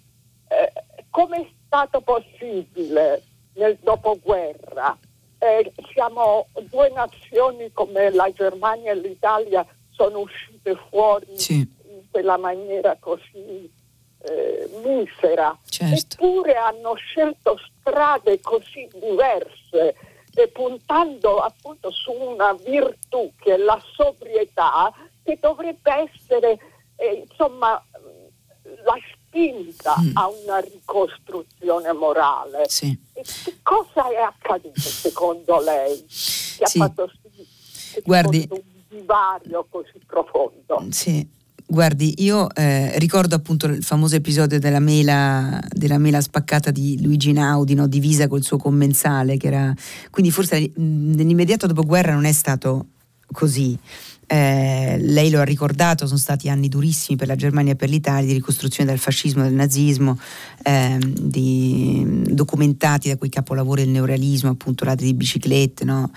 [0.50, 0.72] eh,
[1.10, 4.98] come è stato possibile nel dopoguerra
[5.44, 11.56] eh, siamo due nazioni come la Germania e l'Italia sono uscite fuori Sì.
[11.56, 13.70] in quella maniera così
[14.20, 15.56] eh, misera.
[15.68, 16.16] Certo.
[16.16, 19.96] Eppure hanno scelto strade così diverse
[20.34, 24.92] e puntando appunto su una virtù che è la sobrietà
[25.24, 26.60] che dovrebbe essere
[26.98, 27.72] eh, insomma
[28.86, 30.12] la spinta Mm.
[30.16, 32.66] a una ricostruzione morale.
[32.68, 32.96] Sì.
[33.14, 36.62] E che cosa è accaduto secondo lei che Sì.
[36.62, 37.46] ha fatto sì
[37.96, 40.86] che Guardi- un divario così profondo?
[40.92, 41.28] Sì.
[41.66, 47.32] Guardi, io eh, ricordo appunto il famoso episodio della mela, della mela spaccata di Luigi
[47.32, 47.88] Naudi, no?
[47.88, 49.74] divisa col suo commensale, che era...
[50.12, 52.86] quindi forse mh, nell'immediato dopoguerra non è stato
[53.32, 53.76] così.
[54.34, 58.26] Eh, lei lo ha ricordato, sono stati anni durissimi per la Germania e per l'Italia
[58.26, 60.18] di ricostruzione del fascismo del nazismo,
[60.64, 65.86] ehm, di- documentati da quei capolavori del neorealismo, appunto ladri di biciclette.
[65.86, 66.10] No?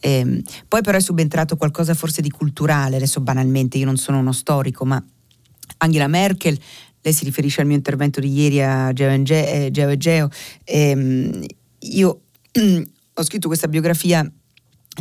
[0.00, 4.32] Ehm, poi però è subentrato qualcosa forse di culturale, adesso banalmente io non sono uno
[4.32, 5.04] storico, ma
[5.76, 6.58] Angela Merkel,
[7.02, 10.30] lei si riferisce al mio intervento di ieri a Geo Ge- eh, Geo e Geo,
[10.64, 11.44] ehm,
[11.80, 12.20] io
[13.12, 14.26] ho scritto questa biografia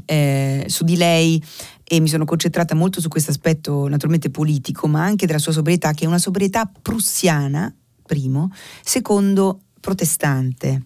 [0.05, 1.41] eh, su di lei
[1.89, 5.93] e mi sono concentrata molto su questo aspetto naturalmente politico, ma anche della sua sobrietà,
[5.93, 7.73] che è una sobrietà prussiana,
[8.05, 8.51] primo,
[8.83, 10.83] secondo protestante.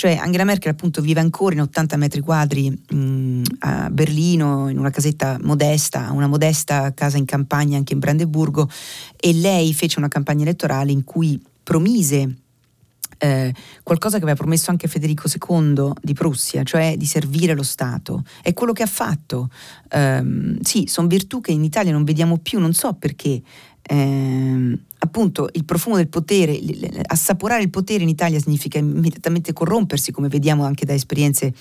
[0.00, 4.88] Cioè Angela Merkel appunto vive ancora in 80 metri quadri mh, a Berlino, in una
[4.88, 8.66] casetta modesta, una modesta casa in campagna anche in Brandeburgo
[9.14, 12.39] e lei fece una campagna elettorale in cui promise
[13.22, 18.24] eh, qualcosa che aveva promesso anche Federico II di Prussia, cioè di servire lo Stato.
[18.42, 19.50] È quello che ha fatto.
[19.90, 23.42] Ehm, sì, sono virtù che in Italia non vediamo più, non so perché.
[23.82, 26.58] Ehm, appunto il profumo del potere,
[27.06, 31.52] assaporare il potere in Italia significa immediatamente corrompersi, come vediamo anche da esperienze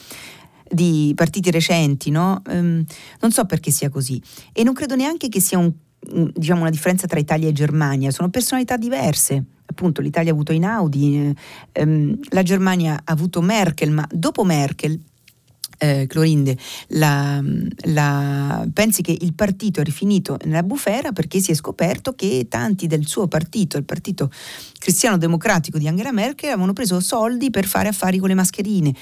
[0.72, 2.42] di partiti recenti, no?
[2.48, 2.86] Ehm,
[3.20, 4.22] non so perché sia così
[4.54, 8.30] e non credo neanche che sia un- diciamo, una differenza tra Italia e Germania, sono
[8.30, 9.44] personalità diverse.
[9.66, 11.36] Appunto, l'Italia ha avuto Einaudi, eh,
[11.74, 15.00] ehm, la Germania ha avuto Merkel, ma dopo Merkel
[15.80, 16.58] eh, Clorinde,
[16.90, 17.42] la,
[17.86, 22.86] la- pensi che il partito è rifinito nella bufera perché si è scoperto che tanti
[22.86, 24.30] del suo partito, il partito
[24.78, 28.94] cristiano-democratico di Angela Merkel, avevano preso soldi per fare affari con le mascherine.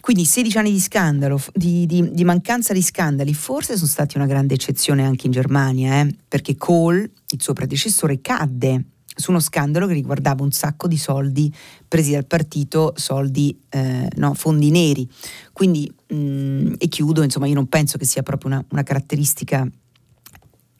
[0.00, 4.26] Quindi 16 anni di scandalo, di, di- di mancanza di scandali, forse sono stati una
[4.26, 8.84] grande eccezione anche in Germania, eh, perché Kohl, il suo predecessore, cadde
[9.14, 11.52] su uno scandalo che riguardava un sacco di soldi
[11.86, 15.06] presi dal partito, soldi, eh, no, fondi neri.
[15.52, 19.68] Quindi, mh, e chiudo, insomma, io non penso che sia proprio una, una caratteristica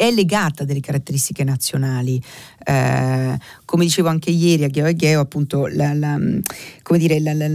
[0.00, 2.18] è legata a delle caratteristiche nazionali.
[2.64, 6.18] Eh, come dicevo anche ieri a Geo appunto, la, la,
[6.82, 7.48] come dire, la, la,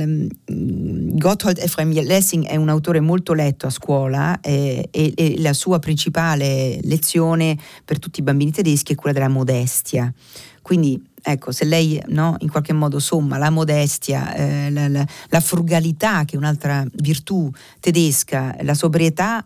[0.45, 5.79] Gotthold Ephraim Lessing è un autore molto letto a scuola eh, e, e la sua
[5.79, 10.13] principale lezione per tutti i bambini tedeschi è quella della modestia.
[10.61, 15.39] Quindi ecco, se lei no, in qualche modo somma la modestia, eh, la, la, la,
[15.39, 19.45] frugalità, che è un'altra virtù tedesca, la sobrietà,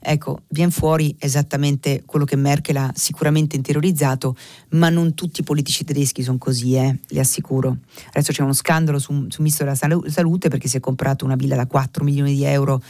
[0.00, 4.34] ecco, viene fuori esattamente quello che Merkel ha sicuramente interiorizzato,
[4.70, 7.76] ma non tutti i politici tedeschi sono così, eh, le assicuro.
[8.08, 11.36] Adesso c'è uno scandalo su, su ministro della salu- salute perché si è comprato una
[11.36, 12.82] villa da 4 milioni di euro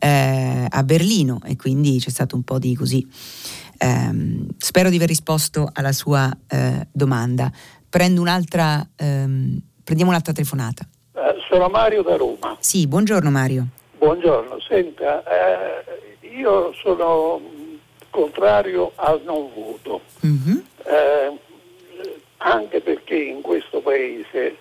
[0.00, 3.06] eh, a Berlino e quindi c'è stato un po' di così.
[3.80, 7.50] Um, spero di aver risposto alla sua uh, domanda.
[7.88, 10.86] Prendo un'altra, um, prendiamo un'altra telefonata.
[11.12, 12.56] Uh, sono Mario da Roma.
[12.60, 13.66] Sì, buongiorno Mario.
[13.98, 15.93] Buongiorno, senta, eh,
[16.44, 17.40] io sono
[18.10, 20.58] contrario al non voto, mm-hmm.
[20.84, 21.38] eh,
[22.36, 24.58] anche perché in questo paese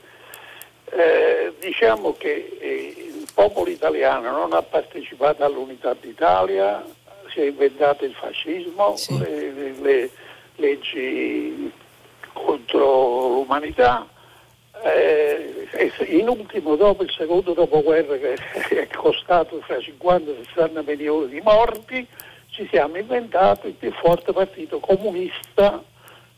[0.85, 6.83] eh, diciamo che il popolo italiano non ha partecipato all'unità d'Italia,
[7.31, 9.17] si è inventato il fascismo, sì.
[9.19, 10.09] le, le, le,
[10.55, 11.71] leggi
[12.31, 14.07] contro l'umanità.
[14.83, 15.69] Eh,
[16.07, 18.33] in ultimo, dopo il secondo dopoguerra, che
[18.81, 22.05] è costato fra 50 e 60 milioni di morti,
[22.49, 25.81] ci siamo inventati il più forte partito comunista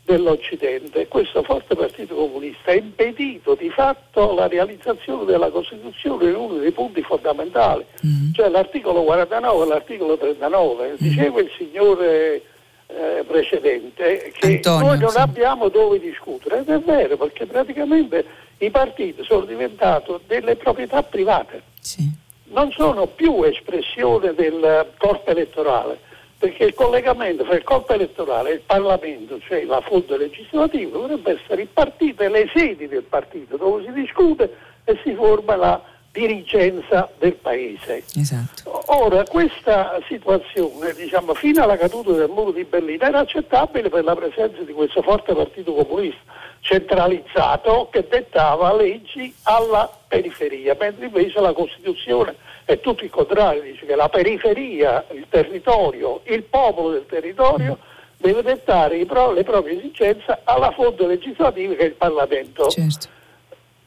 [0.05, 1.07] dell'Occidente.
[1.07, 6.71] Questo forte partito comunista ha impedito di fatto la realizzazione della Costituzione in uno dei
[6.71, 8.31] punti fondamentali, mm-hmm.
[8.33, 10.85] cioè l'articolo 49 e l'articolo 39.
[10.85, 10.95] Mm-hmm.
[10.99, 12.41] Diceva il signore
[12.87, 15.17] eh, precedente che Antonio, noi non sì.
[15.17, 18.25] abbiamo dove discutere ed è vero perché praticamente
[18.59, 22.09] i partiti sono diventati delle proprietà private, sì.
[22.45, 25.99] non sono più espressione del corpo elettorale
[26.37, 31.39] perché il collegamento tra il corpo elettorale e il Parlamento, cioè la fonte legislativa, dovrebbe
[31.41, 35.81] essere il partito e le sedi del partito dove si discute e si forma la
[36.15, 38.03] dirigenza del paese.
[38.15, 38.83] Esatto.
[38.87, 44.15] Ora, questa situazione, diciamo, fino alla caduta del muro di Berlino, era accettabile per la
[44.15, 51.53] presenza di questo forte partito comunista centralizzato che dettava leggi alla periferia, mentre invece la
[51.53, 57.77] Costituzione è tutto il contrario, dice che la periferia, il territorio, il popolo del territorio
[58.17, 62.69] deve dettare pro- le proprie esigenze alla fonte legislativa che è il Parlamento.
[62.69, 63.13] Certo.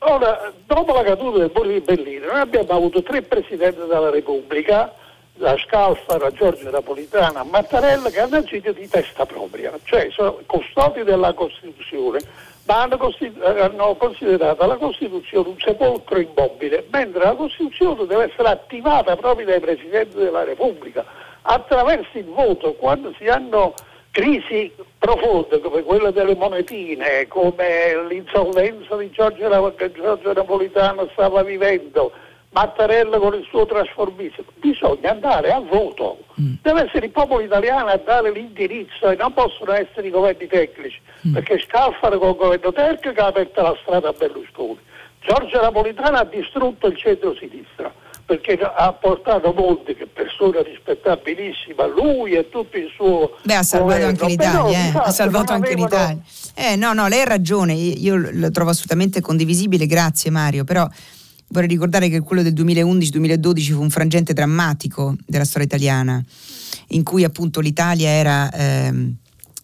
[0.00, 4.94] Ora, dopo la caduta del muro di Berlino, noi abbiamo avuto tre presidenti della Repubblica,
[5.34, 11.32] la Scalfara, Giorgio Napolitano, Mattarella, che hanno agito di testa propria, cioè sono custodi della
[11.32, 12.20] Costituzione,
[12.66, 18.48] ma hanno, costit- hanno, considerato la Costituzione un sepolcro immobile, mentre la Costituzione deve essere
[18.48, 21.04] attivata proprio dai Presidenti della Repubblica
[21.42, 23.74] attraverso il voto, quando si hanno
[24.10, 32.12] crisi profonde come quella delle monetine, come l'insolvenza di Giorgio, che Giorgio Napolitano stava vivendo,
[32.50, 36.18] Mattarella con il suo trasformismo, bisogna andare al voto.
[36.40, 36.54] Mm.
[36.62, 40.98] Deve essere il popolo italiano a dare l'indirizzo e non possono essere i governi tecnici,
[41.28, 41.34] mm.
[41.34, 44.78] perché Scalfaro con il governo tecnico ha aperto la strada a Berlusconi.
[45.20, 47.92] Giorgio Napolitano ha distrutto il centro-sinistra
[48.28, 53.92] perché ha portato molti che persona rispettabilissima, lui e tutto il suo Beh, ha salvato
[53.94, 54.08] governo.
[54.08, 54.92] anche l'Italia, eh.
[54.94, 56.18] ha salvato anche l'Italia.
[56.54, 60.86] Eh, no, no, lei ha ragione, io lo trovo assolutamente condivisibile, grazie Mario, però
[61.50, 66.22] Vorrei ricordare che quello del 2011-2012 fu un frangente drammatico della storia italiana,
[66.88, 68.92] in cui appunto l'Italia era eh,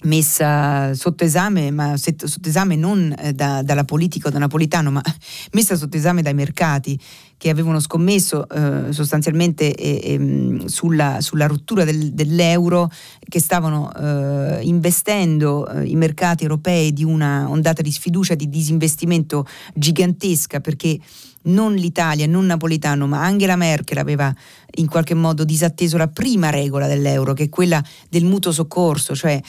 [0.02, 5.02] messa sotto esame, ma sotto esame non eh, da, dalla politica o da Napolitano, ma
[5.52, 6.98] messa sotto esame dai mercati
[7.36, 12.90] che avevano scommesso eh, sostanzialmente eh, eh, sulla, sulla, rottura del, dell'euro,
[13.28, 19.46] che stavano eh, investendo eh, i mercati europei di una ondata di sfiducia, di disinvestimento
[19.74, 20.98] gigantesca, perché
[21.46, 24.34] non l'Italia, non Napolitano, ma Angela Merkel aveva
[24.76, 29.40] in qualche modo disatteso la prima regola dell'euro, che è quella del mutuo soccorso, cioè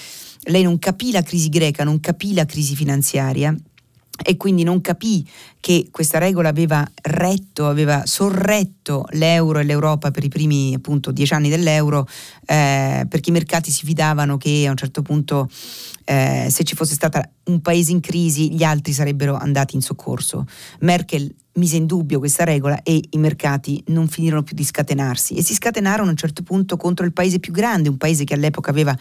[0.45, 3.55] lei non capì la crisi greca, non capì la crisi finanziaria
[4.23, 5.27] e quindi non capì
[5.59, 11.33] che questa regola aveva retto, aveva sorretto l'euro e l'Europa per i primi appunto dieci
[11.33, 12.07] anni dell'euro,
[12.45, 15.49] eh, perché i mercati si fidavano che a un certo punto
[16.05, 20.45] eh, se ci fosse stato un paese in crisi gli altri sarebbero andati in soccorso.
[20.81, 25.43] Merkel mise in dubbio questa regola e i mercati non finirono più di scatenarsi e
[25.43, 28.71] si scatenarono a un certo punto contro il paese più grande, un paese che all'epoca
[28.71, 28.95] aveva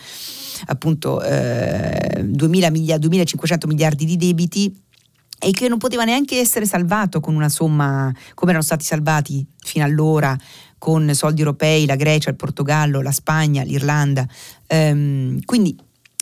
[0.67, 4.83] appunto eh, 2000 miliardi, 2500 miliardi di debiti
[5.45, 9.85] e che non poteva neanche essere salvato con una somma come erano stati salvati fino
[9.85, 10.37] allora
[10.79, 14.27] con soldi europei, la Grecia, il Portogallo, la Spagna, l'Irlanda.
[14.67, 15.77] Ehm, quindi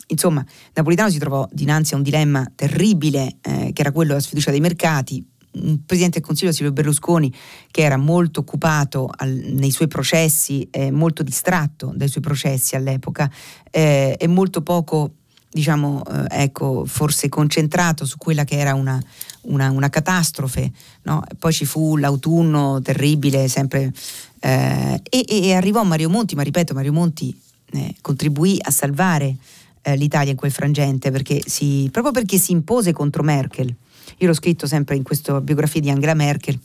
[0.07, 4.51] insomma Napolitano si trovò dinanzi a un dilemma terribile eh, che era quello della sfiducia
[4.51, 7.33] dei mercati, un presidente del Consiglio Silvio Berlusconi
[7.71, 13.29] che era molto occupato al, nei suoi processi, eh, molto distratto dai suoi processi all'epoca
[13.69, 15.13] eh, e molto poco
[15.53, 19.01] diciamo, eh, ecco, forse concentrato su quella che era una,
[19.41, 20.71] una, una catastrofe.
[21.03, 21.23] No?
[21.37, 23.93] Poi ci fu l'autunno terribile, sempre.
[24.39, 27.39] Eh, e, e, arrivò Mario Monti, ma ripeto, Mario Monti
[27.71, 29.35] eh, contribuì a salvare
[29.83, 33.73] eh, l'Italia in quel frangente perché si, proprio perché si impose contro Merkel.
[34.17, 36.59] Io l'ho scritto sempre in questa biografia di Angela Merkel,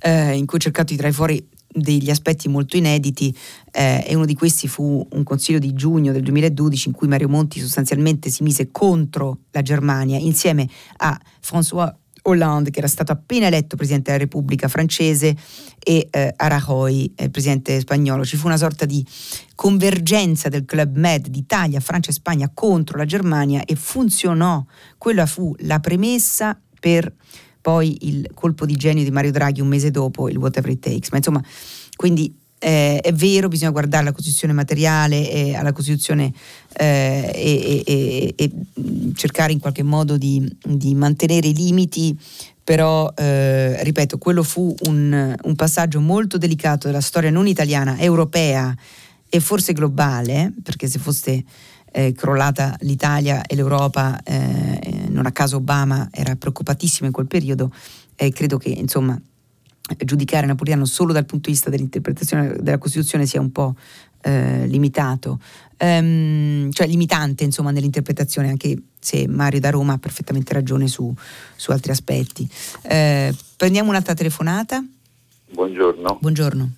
[0.00, 1.48] eh, in cui ho cercato di trarre fuori
[1.80, 3.34] degli aspetti molto inediti
[3.72, 7.28] eh, e uno di questi fu un consiglio di giugno del 2012 in cui Mario
[7.28, 10.68] Monti sostanzialmente si mise contro la Germania insieme
[10.98, 15.36] a François Hollande che era stato appena eletto Presidente della Repubblica francese
[15.78, 18.24] e eh, a Rajoy, eh, Presidente spagnolo.
[18.24, 19.04] Ci fu una sorta di
[19.54, 24.64] convergenza del Club Med d'Italia, Francia e Spagna contro la Germania e funzionò.
[24.96, 27.12] Quella fu la premessa per
[27.60, 31.10] poi il colpo di genio di Mario Draghi un mese dopo, il Whatever It Takes.
[31.10, 31.42] Ma insomma,
[31.96, 36.32] quindi eh, è vero, bisogna guardare alla Costituzione materiale e alla Costituzione
[36.76, 38.50] eh, e, e, e,
[39.14, 42.16] cercare in qualche modo di, di mantenere i limiti,
[42.62, 48.76] però eh, ripeto, quello fu un, un, passaggio molto delicato della storia non italiana, europea
[49.28, 51.44] e forse globale, perché se fosse
[51.90, 57.72] eh, crollata l'Italia e l'Europa, eh, non a caso Obama era preoccupatissimo in quel periodo
[58.16, 59.20] e credo che insomma
[59.96, 63.74] giudicare Napolitano solo dal punto di vista dell'interpretazione della Costituzione sia un po'
[64.20, 65.40] eh, limitato,
[65.76, 71.12] ehm, cioè limitante insomma nell'interpretazione anche se Mario da Roma ha perfettamente ragione su,
[71.56, 72.48] su altri aspetti.
[72.82, 74.84] Eh, prendiamo un'altra telefonata.
[75.50, 76.18] Buongiorno.
[76.20, 76.72] Buongiorno.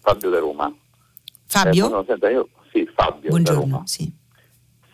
[0.00, 0.74] Fabio da Roma.
[1.46, 1.86] Fabio?
[1.86, 3.82] Eh, no, senta, io, sì, Fabio Buongiorno, da Roma.
[3.86, 4.10] Sì.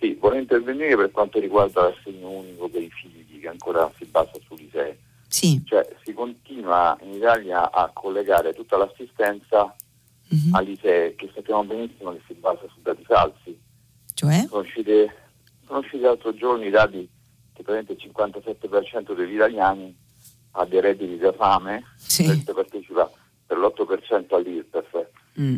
[0.04, 4.32] Sì, vorrei intervenire per quanto riguarda l'assegno unico per i figli che ancora si basa
[4.46, 4.98] sull'ISEE.
[5.28, 5.62] Sì.
[5.64, 9.74] Cioè si continua in Italia a collegare tutta l'assistenza
[10.28, 10.54] Mhm.
[10.54, 13.58] all'ISEE che sappiamo benissimo che si basa su dati falsi.
[14.14, 14.46] Cioè?
[14.48, 15.10] Sono usciti,
[15.66, 17.08] sono usciti l'altro giorno i dati
[17.54, 19.96] che praticamente il 57% degli italiani
[20.52, 22.24] ha dei redditi da fame, Sì.
[22.24, 23.10] questo partecipa
[23.46, 25.06] per l'8% all'IRPEF.
[25.40, 25.56] Mm.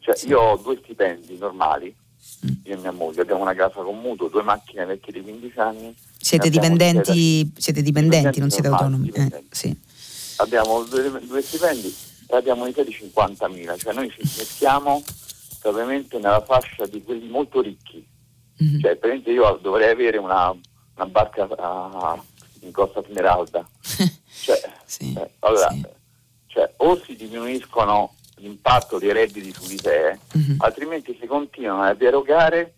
[0.00, 0.28] Cioè Sì.
[0.28, 1.94] io ho due stipendi normali.
[2.64, 5.94] Io e mia moglie, abbiamo una casa con mutuo, due macchine vecchie di 15 anni.
[6.18, 9.10] Siete dipendenti, siete dipendenti, non siete autonomi.
[9.10, 9.76] Eh, sì.
[10.36, 11.94] Abbiamo due, due stipendi
[12.28, 15.02] e abbiamo un'età di 50.000, cioè noi ci mettiamo
[15.62, 18.06] ovviamente nella fascia di quelli molto ricchi.
[18.58, 18.80] Mhm.
[18.80, 22.22] Cioè, per esempio io dovrei avere una, una barca a-
[22.60, 23.66] in Costa Smeralda.
[24.40, 25.84] Cioè, Sì, eh, allora, sì.
[26.46, 30.54] cioè, o si diminuiscono l'impatto dei redditi sull'ISEE, Mhm.
[30.58, 32.74] altrimenti si continuano ad erogare,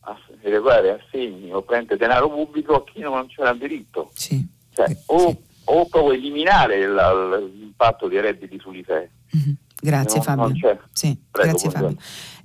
[0.00, 4.10] a erogare assegni o prendere denaro pubblico a chi non ce n'ha diritto.
[4.14, 4.44] Sì.
[4.74, 5.36] Cioè, o, sì.
[5.64, 9.10] o proprio eliminare il- l'impatto dei redditi sull'ISEE.
[9.32, 9.56] Mhm.
[9.80, 10.44] Grazie Non- Fabio.
[10.46, 10.78] non.
[10.92, 11.96] Sì, Prego, grazie Fabio.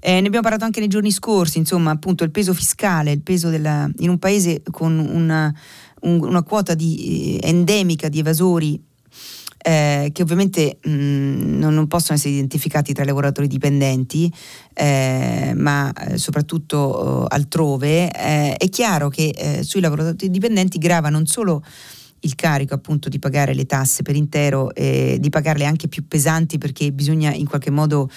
[0.02, 3.50] Eh, ne abbiamo parlato anche nei giorni scorsi, insomma, appunto il peso fiscale, il peso
[3.50, 5.54] della, in un paese con una,
[6.02, 8.82] un- una quota di, eh, endemica di evasori
[9.62, 14.32] eh, che ovviamente mh, non, non possono essere identificati tra i lavoratori dipendenti,
[14.74, 21.10] eh, ma eh, soprattutto eh, altrove, eh, è chiaro che eh, sui lavoratori dipendenti grava
[21.10, 21.64] non solo
[22.22, 26.58] il carico appunto di pagare le tasse per intero e di pagarle anche più pesanti
[26.58, 28.10] perché bisogna in qualche modo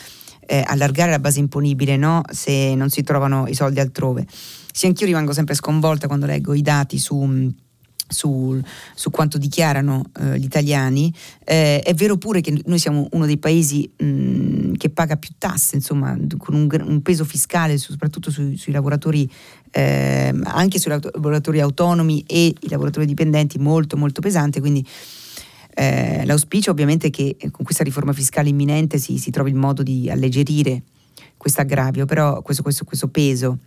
[0.46, 2.22] eh, allargare la base imponibile no?
[2.30, 4.26] se non si trovano i soldi altrove.
[4.72, 7.52] Sì, anch'io rimango sempre sconvolta quando leggo i dati su,
[8.12, 8.60] su,
[8.94, 11.12] su quanto dichiarano eh, gli italiani.
[11.44, 15.76] Eh, è vero pure che noi siamo uno dei paesi mh, che paga più tasse,
[15.76, 19.28] insomma, con un, un peso fiscale su- soprattutto sui, sui lavoratori,
[19.70, 24.86] ehm, anche sui lav- lavoratori autonomi e i lavoratori dipendenti molto molto pesante, quindi
[25.74, 29.56] eh, l'auspicio ovviamente è che eh, con questa riforma fiscale imminente si, si trovi il
[29.56, 30.82] modo di alleggerire
[31.36, 33.58] questo aggravio, però questo, questo, questo peso.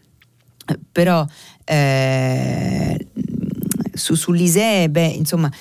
[0.68, 1.26] Eh, Però
[1.64, 3.08] eh,
[3.96, 5.52] su, sull'ISEE, beh, insomma,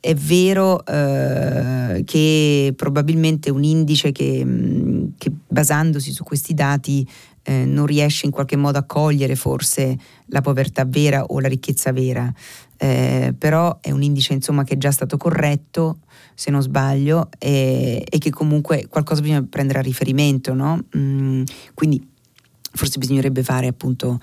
[0.00, 7.06] è, vero eh, che probabilmente un indice che, mh, che basandosi su questi dati
[7.42, 11.92] eh, non riesce in qualche modo a cogliere forse la povertà vera o la ricchezza
[11.92, 12.32] vera.
[12.76, 15.98] Eh, però è un indice insomma che è già stato corretto
[16.34, 20.86] se non sbaglio e, e che comunque qualcosa bisogna prendere a riferimento no?
[20.96, 21.42] Mm,
[21.74, 22.02] quindi
[22.72, 24.18] forse bisognerebbe fare appunto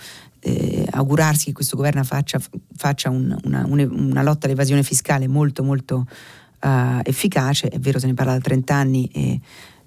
[0.48, 2.40] eh, augurarsi che questo governo faccia,
[2.76, 3.80] faccia un- una, un-
[4.12, 6.08] una lotta all'evasione fiscale molto molto
[6.62, 7.68] eh, efficace.
[7.68, 9.40] È vero se ne parla da 30 anni e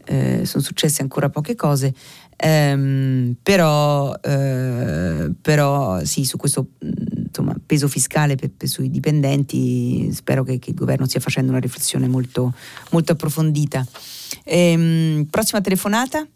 [0.05, 1.95] eh, sono successe ancora poche cose.
[2.37, 10.43] Ehm, però, eh, però sì su questo insomma, peso fiscale per- per- sui dipendenti spero
[10.43, 12.53] che, che il governo stia facendo una riflessione molto,
[12.91, 13.87] molto approfondita.
[14.45, 16.27] Ehm, prossima telefonata?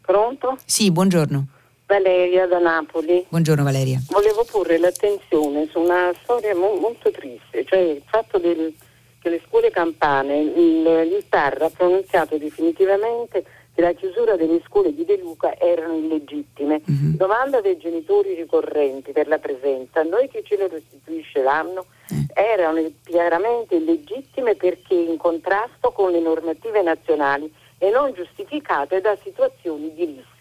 [0.00, 0.56] Pronto?
[0.64, 1.46] sì buongiorno
[1.86, 3.24] Valeria da Napoli.
[3.28, 8.74] buongiorno Valeria Volevo porre l'attenzione su una storia mo- molto triste, cioè il fatto del-
[9.20, 14.92] che le scuole campane, il, il TAR ha pronunziato definitivamente che la chiusura delle scuole
[14.94, 16.80] di De Luca erano illegittime.
[16.84, 17.16] Mhm.
[17.16, 21.86] Domanda dei genitori ricorrenti per la presenza, noi chi ce lo restituisce l'anno?
[22.34, 29.92] Erano chiaramente illegittime perché in contrasto con le normative nazionali e non giustificate da situazioni
[29.94, 30.34] di rischio.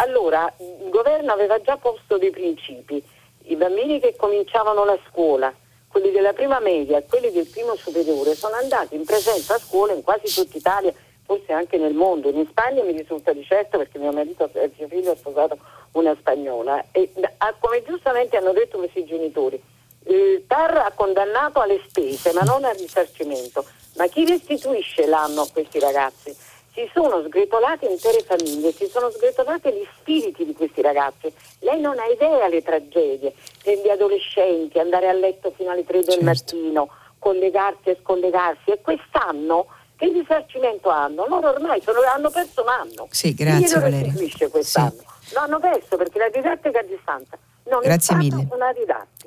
[0.00, 3.02] Allora, il governo aveva già posto dei principi.
[3.44, 5.52] I bambini che cominciavano la scuola,
[5.88, 9.92] quelli della prima media e quelli del primo superiore, sono andati in presenza a scuola
[9.92, 10.92] in quasi tutta Italia,
[11.24, 12.30] forse anche nel mondo.
[12.30, 15.58] In Spagna mi risulta di certo perché mio marito e mio figlio ha sposato
[15.92, 16.84] una spagnola.
[16.92, 19.60] E ah, come giustamente hanno detto questi genitori,
[20.06, 23.64] il TAR ha condannato alle spese ma non al risarcimento.
[23.96, 26.36] Ma chi restituisce l'anno a questi ragazzi?
[26.78, 31.32] Si sono sgretolate intere famiglie, si sono sgretolati gli spiriti di questi ragazzi.
[31.58, 36.22] Lei non ha idea delle tragedie degli adolescenti, andare a letto fino alle 3 del
[36.22, 36.24] Certo.
[36.24, 38.70] mattino, collegarsi e scollegarsi.
[38.70, 39.66] E quest'anno
[39.96, 41.26] che risarcimento hanno?
[41.26, 43.08] Loro ormai sono- hanno perso un anno.
[43.10, 43.98] Sì, grazie Valeria.
[44.02, 44.94] restituisce quest'anno?
[45.20, 45.34] Sì.
[45.34, 48.46] Lo hanno perso perché la didattica a distanza non Grazie mille.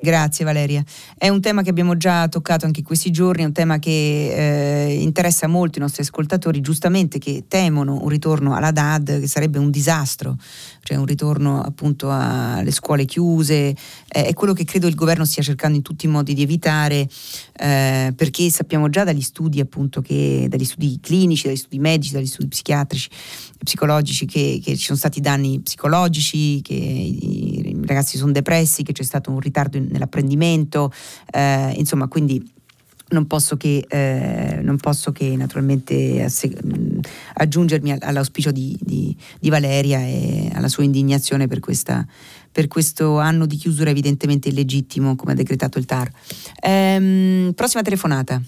[0.04, 0.82] Grazie Valeria.
[1.16, 4.88] È un tema che abbiamo già toccato anche in questi giorni, è un tema che
[4.90, 9.60] eh, interessa molto i nostri ascoltatori, giustamente che temono un ritorno alla DAD che sarebbe
[9.60, 10.36] un disastro,
[10.82, 13.76] cioè un ritorno appunto alle scuole chiuse,
[14.08, 17.08] eh, è quello che credo il governo stia cercando in tutti i modi di evitare,
[17.52, 22.26] eh, perché sappiamo già dagli studi appunto che, dagli studi clinici, dagli studi medici, dagli
[22.26, 23.08] studi psichiatrici,
[23.62, 29.02] psicologici che, che ci sono stati danni psicologici, che i, ragazzi sono depressi, che c'è
[29.02, 30.92] stato un ritardo nell'apprendimento,
[31.30, 32.50] eh, insomma quindi
[33.12, 36.56] non posso che, eh, non posso che naturalmente asse-
[37.34, 42.04] aggiungermi all'auspicio di, di, di, Valeria e alla sua indignazione per, questa,
[42.50, 46.10] per, questo anno di chiusura evidentemente illegittimo come ha decretato il TAR.
[46.60, 48.40] Ehm, prossima telefonata.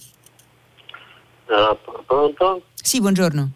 [1.47, 1.77] Uh,
[2.07, 2.63] pronto?
[2.75, 3.51] Sì, buongiorno.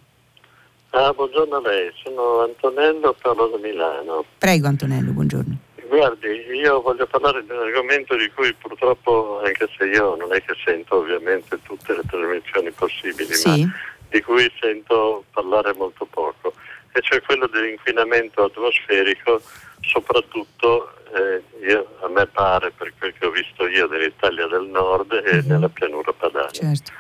[0.90, 4.24] Ah, buongiorno a lei, sono Antonello, parlo da Milano.
[4.38, 5.67] Prego Antonello, buongiorno.
[5.88, 10.42] Guardi, io voglio parlare di un argomento di cui purtroppo, anche se io non è
[10.42, 13.48] che sento ovviamente tutte le trasmissioni possibili, sì.
[13.48, 13.72] ma
[14.10, 16.52] di cui sento parlare molto poco,
[16.92, 19.40] e cioè quello dell'inquinamento atmosferico,
[19.80, 25.12] soprattutto eh, io, a me pare, per quel che ho visto io, dell'Italia del Nord
[25.12, 25.46] e uh-huh.
[25.46, 26.50] nella pianura padana.
[26.50, 26.92] Certo.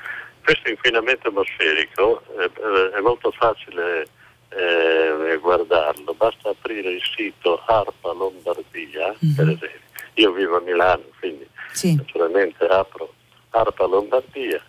[0.42, 2.50] Questo inquinamento atmosferico eh,
[2.96, 4.08] è molto facile
[4.58, 9.34] eh, guardarlo, basta aprire il sito ARPA Lombardia, mm-hmm.
[9.34, 9.86] per esempio.
[10.14, 11.94] Io vivo a Milano, quindi sì.
[11.94, 13.12] naturalmente apro
[13.50, 14.60] ARPA Lombardia,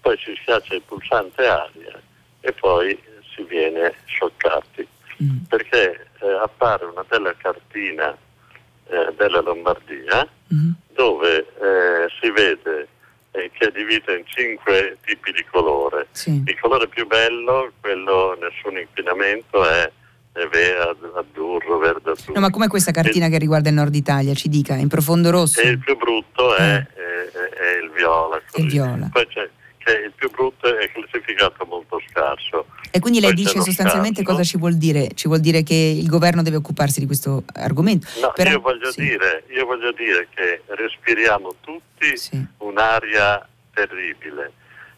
[0.00, 2.00] poi si schiaccia il pulsante aria
[2.40, 2.98] e poi
[3.34, 4.86] si viene scioccati,
[5.22, 5.44] mm.
[5.48, 8.16] perché eh, appare una bella cartina
[8.86, 10.70] eh, della Lombardia mm.
[10.94, 12.88] dove eh, si vede
[13.34, 16.06] eh, che è diviso in cinque tipi di colore.
[16.12, 16.42] Sì.
[16.46, 19.90] Il colore più bello, quello nessun inquinamento, è,
[20.32, 22.34] è verde, azzurro, verde azzurro.
[22.34, 25.30] No, ma come questa cartina il, che riguarda il nord Italia, ci dica, in profondo
[25.30, 25.60] rosso?
[25.60, 27.32] E il più brutto è, eh.
[27.32, 28.40] è, è il viola.
[28.54, 29.08] Il viola.
[29.12, 29.50] Poi c'è
[29.92, 32.66] il più brutto è classificato molto scarso.
[32.90, 34.30] E quindi lei Poi dice sostanzialmente scarso.
[34.30, 35.10] cosa ci vuol dire?
[35.14, 38.06] Ci vuol dire che il governo deve occuparsi di questo argomento?
[38.20, 39.00] No, Però, io, voglio sì.
[39.00, 42.44] dire, io, voglio dire, che respiriamo tutti sì.
[42.74, 44.52] Un'aria terribile,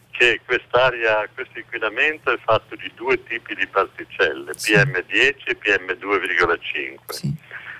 [0.09, 4.73] che quest'aria, questo inquinamento è fatto di due tipi di particelle, sì.
[4.73, 6.95] PM10 e PM2,5.
[7.09, 7.35] Sì.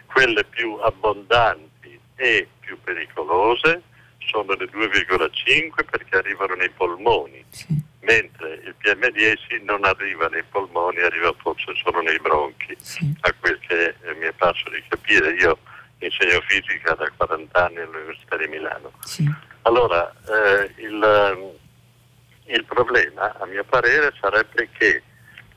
[0.06, 3.82] Quelle più abbondanti e più pericolose
[4.20, 7.68] sono le 2,5 perché arrivano nei polmoni, sì.
[8.02, 12.78] mentre il PM10 non arriva nei polmoni, arriva forse solo nei bronchi,
[13.22, 15.34] a quel che mi è parso di capire.
[15.34, 15.58] Io
[16.00, 18.92] insegno fisica da 40 anni all'Università di Milano.
[19.04, 19.30] Sì.
[19.64, 21.52] Allora, eh, il, ehm,
[22.46, 25.04] il, problema, a mio parere, sarebbe che,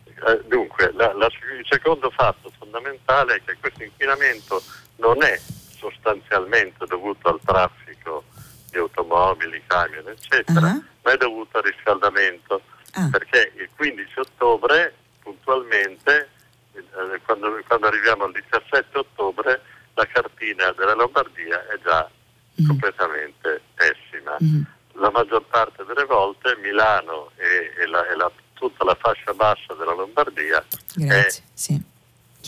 [0.05, 4.63] eh, dunque, la, la, il secondo fatto fondamentale è che questo inquinamento
[4.97, 5.39] non è
[5.81, 8.25] sostanzialmente dovuto al traffico
[8.71, 10.85] di automobili, camion, eccetera, uh-huh.
[11.03, 12.63] ma è dovuto al riscaldamento,
[12.97, 13.11] uh.
[13.11, 16.29] perché il 15 ottobre, puntualmente,
[16.75, 19.61] eh, quando, quando, arriviamo al 17 ottobre,
[19.95, 22.09] la cartina della Lombardia è già
[22.55, 24.37] uh completamente pessima.
[24.39, 24.65] uh
[25.01, 29.73] La maggior parte delle volte Milano e, e, la, e la, tutta la fascia bassa
[29.79, 30.63] della Lombardia
[30.95, 31.43] Grazie.
[31.43, 31.83] è sì.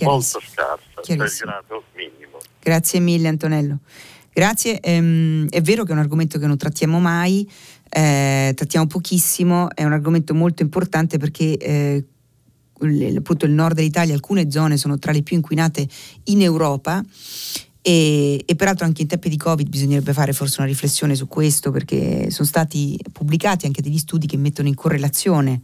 [0.02, 2.38] molto scarsa, cioè il grado minimo.
[2.60, 3.78] Grazie mille Antonello.
[4.34, 7.50] Grazie, ehm, è vero che è un argomento che non trattiamo mai,
[7.88, 12.04] eh, trattiamo pochissimo, è un argomento molto importante perché eh,
[13.16, 15.86] appunto il nord dell'Italia, alcune zone sono tra le più inquinate
[16.24, 17.02] in Europa
[17.84, 21.72] e, e, peraltro anche in tempi di Covid bisognerebbe fare forse una riflessione su questo
[21.72, 25.62] perché sono stati pubblicati anche degli studi che mettono in correlazione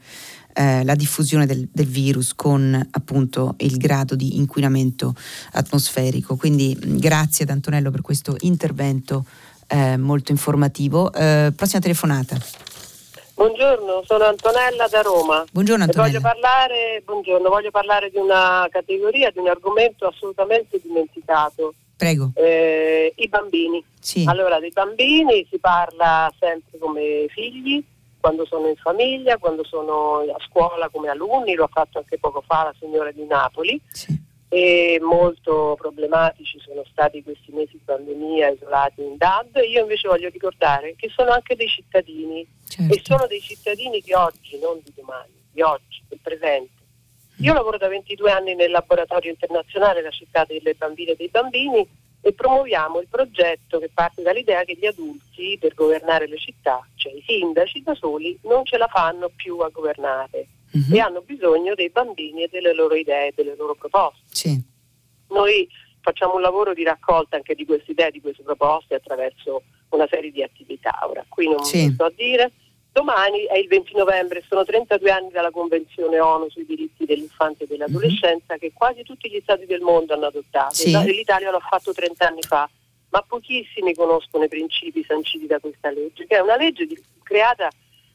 [0.55, 5.15] eh, la diffusione del, del, virus con appunto il grado di inquinamento
[5.53, 6.35] atmosferico.
[6.35, 9.25] Quindi grazie ad Antonello per questo intervento
[9.69, 11.13] eh, molto informativo.
[11.13, 12.37] Eh, prossima telefonata.
[13.39, 15.45] Buongiorno, sono Antonella da Roma.
[15.53, 16.19] Buongiorno Antonella.
[16.19, 21.75] Voglio parlare, buongiorno, voglio parlare, di una categoria, di un argomento assolutamente dimenticato.
[21.97, 22.33] Prego.
[22.35, 23.85] Eh, I bambini.
[24.01, 24.25] Sì.
[24.27, 27.81] Allora, dei bambini si parla sempre come figli,
[28.19, 32.43] quando sono in famiglia, quando sono a scuola come alunni, lo ha fatto anche poco
[32.45, 33.81] fa la signora di Napoli.
[33.93, 34.21] Sì.
[34.51, 39.61] E molto problematici sono stati questi mesi di pandemia isolati in DAD.
[39.69, 42.95] Io invece voglio ricordare che sono anche dei cittadini certo.
[42.95, 46.77] e sono dei cittadini di oggi, non di domani, di oggi, del presente.
[47.41, 51.87] Io lavoro da 22 anni nel laboratorio internazionale La città delle bambine e dei bambini
[52.21, 57.13] e promuoviamo il progetto che parte dall'idea che gli adulti per governare le città, cioè
[57.13, 60.95] i sindaci da soli, non ce la fanno più a governare uh-huh.
[60.95, 64.23] e hanno bisogno dei bambini e delle loro idee, delle loro proposte.
[64.31, 64.63] Sì.
[65.29, 65.69] noi
[66.01, 70.31] facciamo un lavoro di raccolta anche di queste idee, di queste proposte attraverso una serie
[70.31, 70.99] di attività.
[71.03, 71.91] Ora, qui non sì.
[71.93, 72.53] sto a dire.
[72.91, 77.69] Domani è il 20 novembre, sono 32 anni dalla Convenzione ONU sui diritti dell'infanzia e
[77.69, 78.61] dell'adolescenza mm-hmm.
[78.61, 80.75] che quasi tutti gli stati del mondo hanno adottato.
[80.75, 80.91] Sì.
[81.05, 82.69] L'Italia l'ha fatto 30 anni fa,
[83.11, 87.69] ma pochissimi conoscono i principi sanciti da questa legge, che è una legge di, creata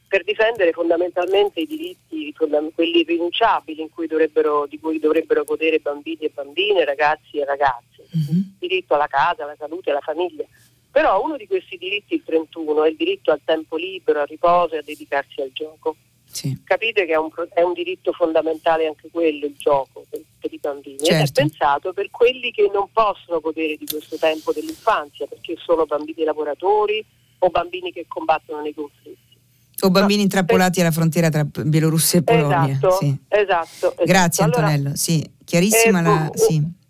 [0.06, 6.84] per difendere fondamentalmente i diritti, quelli irrinunciabili cui di cui dovrebbero godere bambini e bambine,
[6.84, 8.06] ragazzi e ragazze.
[8.16, 8.42] Mm-hmm.
[8.58, 10.44] diritto alla casa, alla salute, alla famiglia.
[10.90, 14.74] Però uno di questi diritti, il 31, è il diritto al tempo libero, al riposo
[14.74, 15.96] e a dedicarsi al gioco.
[16.24, 16.62] Sì.
[16.64, 20.58] Capite che è un, è un, diritto fondamentale anche quello, il gioco per, per i
[20.58, 20.98] bambini.
[20.98, 21.12] Certo.
[21.12, 21.40] Ed è certo.
[21.40, 27.04] pensato per quelli che non possono godere di questo tempo dell'infanzia, perché sono bambini lavoratori
[27.38, 29.33] o bambini che combattono nei conflitti.
[29.80, 30.82] O bambini no, intrappolati per...
[30.82, 32.72] alla frontiera tra Bielorussia e Polonia.
[32.72, 33.16] Esatto, sì.
[33.28, 34.04] esatto, esatto.
[34.04, 36.30] Grazie Antonello, allora, sì, chiarissima eh, la...
[36.32, 36.82] Uh, sì.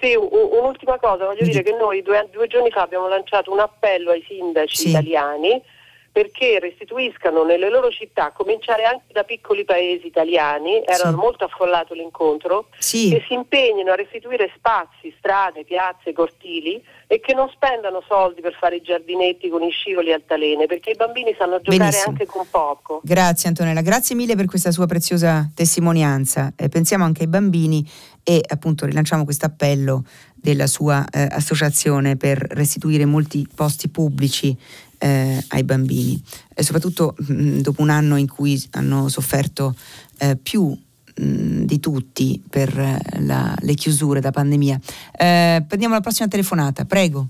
[0.00, 4.10] Sì, un'ultima cosa, voglio dire che noi due, due, giorni fa abbiamo lanciato un appello
[4.10, 4.88] ai sindaci sì.
[4.88, 5.62] italiani
[6.12, 11.14] perché restituiscano nelle loro città, a cominciare anche da piccoli paesi italiani, era sì.
[11.14, 13.08] molto affollato l'incontro, sì.
[13.08, 18.56] che si impegnino a restituire spazi, strade, piazze, cortili e che non spendano soldi per
[18.58, 22.08] fare i giardinetti con i scivoli e altalene, perché i bambini sanno giocare Benissimo.
[22.08, 23.02] anche con poco.
[23.04, 26.54] Grazie Antonella, grazie mille per questa sua preziosa testimonianza.
[26.56, 27.86] Eh, pensiamo anche ai bambini
[28.22, 34.56] e appunto rilanciamo questo appello della sua eh, associazione per restituire molti posti pubblici
[34.96, 36.18] eh, ai bambini
[36.54, 39.74] e soprattutto mh, mm, dopo un anno in cui hanno sofferto
[40.16, 40.74] eh, più
[41.14, 44.78] mh, mm, di tutti per eh, la, le chiusure da pandemia.
[45.16, 47.28] Eh, prendiamo la prossima telefonata, prego.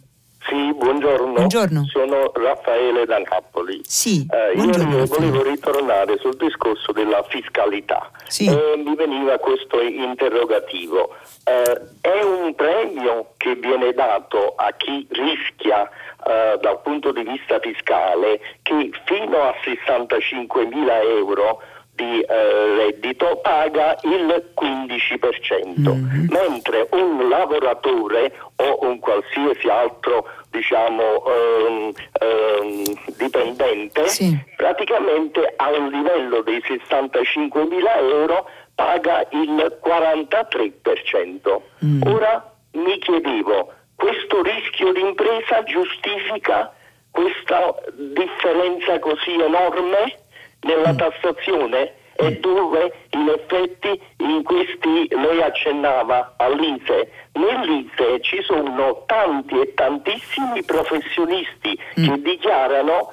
[0.49, 1.33] Sì, buongiorno.
[1.33, 1.87] buongiorno.
[1.87, 3.81] Sono Raffaele da Napoli.
[3.85, 8.11] Sì, eh, buongiorno, io volevo ritornare sul discorso della fiscalità.
[8.27, 8.47] Sì.
[8.47, 11.15] Eh, mi veniva questo interrogativo.
[11.45, 15.89] Eh, è un premio che viene dato a chi rischia
[16.27, 21.63] eh, dal punto di vista fiscale che fino a 65 mila euro
[21.95, 26.27] di eh, reddito paga il 15%, mm-hmm.
[26.31, 32.83] mentre un lavoratore o un qualsiasi altro diciamo, ehm, ehm,
[33.17, 34.39] dipendente sì.
[34.57, 41.61] praticamente a un livello dei 65 mila euro paga il 43%.
[41.85, 42.03] Mm.
[42.07, 46.73] Ora mi chiedevo, questo rischio di impresa giustifica
[47.11, 50.21] questa differenza così enorme?
[50.63, 50.97] Nella mm.
[50.97, 59.75] tassazione e dove in effetti in questi lei accennava all'ISE, nell'ISE ci sono tanti e
[59.75, 62.05] tantissimi professionisti mm.
[62.05, 63.13] che dichiarano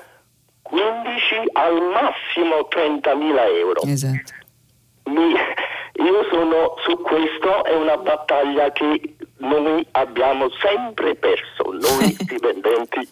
[0.61, 3.81] 15 al massimo 30 mila euro.
[3.83, 4.33] Esatto.
[5.05, 13.07] Mi, io sono su questo, è una battaglia che noi abbiamo sempre perso, noi dipendenti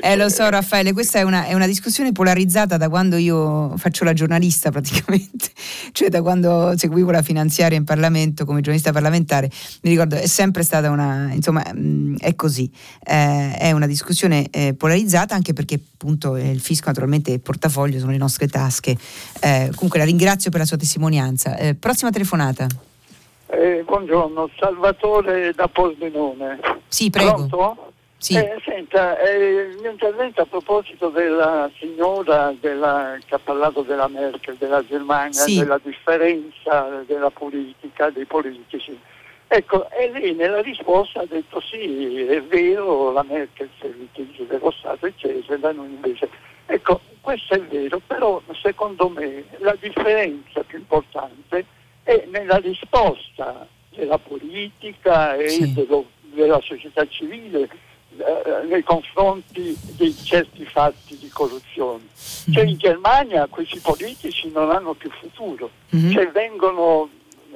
[0.00, 4.04] Eh lo so Raffaele, questa è una, è una, discussione polarizzata da quando io faccio
[4.04, 5.50] la giornalista praticamente,
[5.92, 9.50] cioè da quando seguivo la finanziaria in Parlamento come giornalista parlamentare,
[9.82, 12.70] mi ricordo è sempre stata una, insomma mm, è così,
[13.04, 18.12] eh, è una discussione eh, polarizzata anche perché appunto il fisco naturalmente il portafoglio sono
[18.12, 18.96] le nostre tasche,
[19.40, 21.56] eh, comunque la ringrazio per la sua testimonianza.
[21.56, 22.66] Eh, prossima telefonata.
[23.54, 26.58] Eh, buongiorno, Salvatore da Pordenone.
[26.88, 27.34] Sì, prego.
[27.34, 27.92] Pronto?
[28.16, 28.34] Sì.
[28.34, 34.08] Eh, senta, eh, il mio intervento a proposito della signora della, che ha parlato della
[34.08, 35.58] Merkel, della Germania, sì.
[35.58, 38.98] della differenza della politica, dei politici.
[39.48, 44.44] Ecco, e lei nella risposta ha detto sì, è vero, la Merkel si è l'utilizzo
[44.44, 46.26] dello Stato, eccetera, da noi invece.
[46.64, 51.64] Ecco, questo è vero, però secondo me la differenza più importante è
[52.12, 55.72] e nella risposta della politica e sì.
[55.72, 57.68] dello, della società civile
[58.18, 62.04] eh, nei confronti di certi fatti di corruzione.
[62.04, 62.52] Mm-hmm.
[62.52, 66.12] Cioè in Germania questi politici non hanno più futuro, mm-hmm.
[66.12, 67.08] cioè vengono,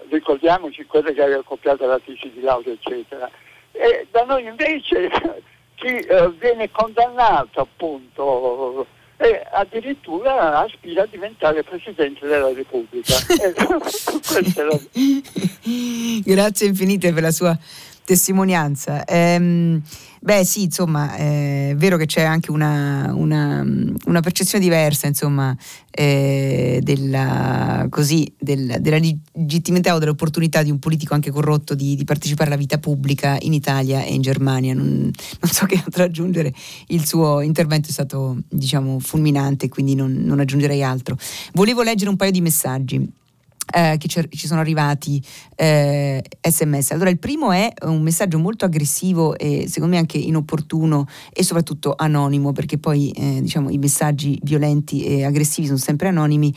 [0.08, 3.30] ricordiamoci quelle che aveva copiato la tesi di laurea eccetera,
[3.72, 5.10] e da noi invece
[5.76, 8.86] chi eh, viene condannato appunto
[9.18, 13.14] e addirittura aspira a diventare Presidente della Repubblica.
[16.22, 17.58] Grazie infinite per la sua
[18.06, 19.04] testimonianza.
[19.04, 19.82] Ehm,
[20.20, 23.66] beh sì, insomma, è vero che c'è anche una, una,
[24.06, 25.54] una percezione diversa, insomma,
[25.90, 32.04] eh, della, così, del, della, legittimità o dell'opportunità di un politico anche corrotto di, di,
[32.04, 34.72] partecipare alla vita pubblica in Italia e in Germania.
[34.72, 36.54] Non, non, so che altro aggiungere,
[36.88, 41.18] il suo intervento è stato, diciamo, fulminante, quindi non, non aggiungerei altro.
[41.54, 43.24] Volevo leggere un paio di messaggi.
[43.72, 45.22] Eh, che ci sono arrivati
[45.54, 46.92] eh, sms.
[46.92, 51.94] Allora il primo è un messaggio molto aggressivo e secondo me anche inopportuno e soprattutto
[51.96, 56.54] anonimo perché poi eh, diciamo i messaggi violenti e aggressivi sono sempre anonimi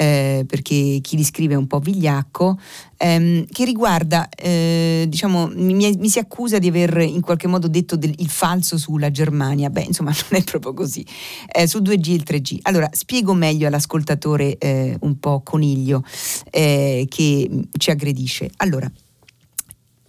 [0.00, 2.56] eh, perché chi li scrive è un po' vigliacco,
[2.98, 7.96] ehm, che riguarda, eh, diciamo, mi, mi, si accusa di aver in qualche modo detto
[7.96, 9.70] del, il falso sulla Germania.
[9.70, 11.04] Beh, insomma, non è proprio così.
[11.52, 12.58] Eh, sul 2G e il 3G.
[12.62, 16.04] Allora, spiego meglio all'ascoltatore eh, un po' coniglio
[16.52, 18.52] eh, che ci aggredisce.
[18.58, 18.88] Allora,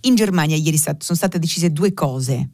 [0.01, 2.49] in Germania ieri sono state decise due cose.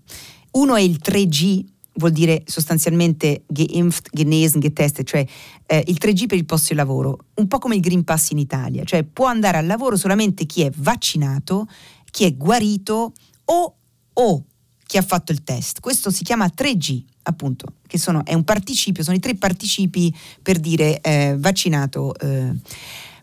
[0.52, 1.66] Uno è il 3G
[1.96, 5.26] vuol dire sostanzialmente geimpft, genesen, getestet, cioè
[5.66, 8.38] eh, il 3G per il posto di lavoro, un po' come il Green Pass in
[8.38, 11.68] Italia, cioè può andare al lavoro solamente chi è vaccinato,
[12.12, 13.14] chi è guarito
[13.46, 13.76] o,
[14.14, 14.44] o
[14.86, 15.80] chi ha fatto il test.
[15.80, 20.60] Questo si chiama 3G, appunto, che sono, è un participio, sono i tre participi per
[20.60, 22.16] dire eh, vaccinato.
[22.16, 22.54] Eh.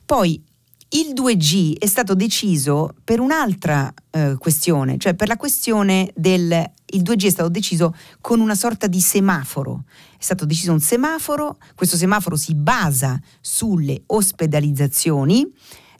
[0.05, 0.43] Poi
[0.95, 6.71] il 2G è stato deciso per un'altra eh, questione, cioè per la questione del...
[6.93, 9.85] Il 2G è stato deciso con una sorta di semaforo.
[10.19, 15.51] È stato deciso un semaforo, questo semaforo si basa sulle ospedalizzazioni.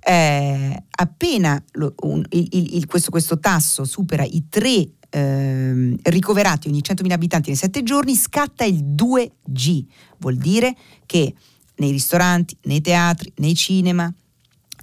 [0.05, 6.81] Eh, appena lo, un, il, il, questo, questo, tasso supera i 3 eh, ricoverati ogni
[6.81, 9.85] 100.000 abitanti nei 7 giorni, scatta il 2G.
[10.19, 10.75] Vuol dire
[11.07, 11.35] che
[11.77, 14.13] nei ristoranti, nei teatri, nei cinema,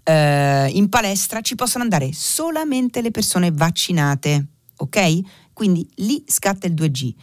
[0.03, 4.45] eh, in palestra ci possono andare solamente le persone vaccinate,
[4.77, 5.19] ok?
[5.59, 7.13] Quindi lì scatta il 2G.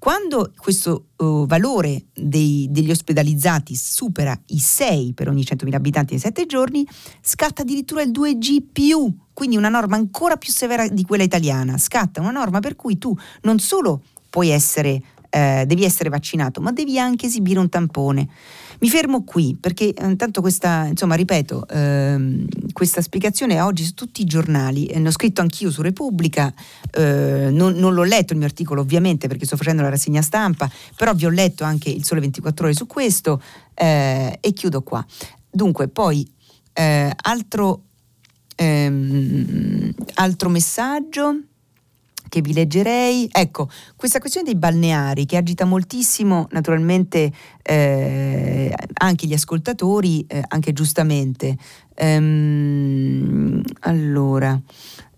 [0.00, 6.18] Quando questo uh, valore dei, degli ospedalizzati supera i 6 per ogni 100.000 abitanti in
[6.18, 6.84] 7 giorni,
[7.20, 11.78] scatta addirittura il 2G, quindi una norma ancora più severa di quella italiana.
[11.78, 15.00] Scatta una norma per cui tu non solo puoi essere,
[15.30, 18.28] eh, devi essere vaccinato, ma devi anche esibire un tampone.
[18.80, 24.22] Mi fermo qui perché eh, intanto questa, insomma, ripeto, ehm, questa spiegazione oggi su tutti
[24.22, 26.52] i giornali, eh, ne ho scritto anch'io su Repubblica,
[26.92, 30.70] eh, non, non, l'ho letto il mio articolo ovviamente perché sto facendo la rassegna stampa,
[30.94, 33.42] però vi ho letto anche il Sole 24 ore su questo
[33.74, 35.04] eh, e chiudo qua.
[35.50, 36.30] Dunque, poi
[36.72, 37.82] eh, altro,
[38.54, 41.34] ehm, altro messaggio
[42.28, 43.28] che vi leggerei.
[43.30, 47.32] Ecco, questa questione dei balneari che agita moltissimo naturalmente
[47.62, 51.56] eh, anche gli ascoltatori, eh, anche giustamente.
[51.94, 54.60] Ehm, allora,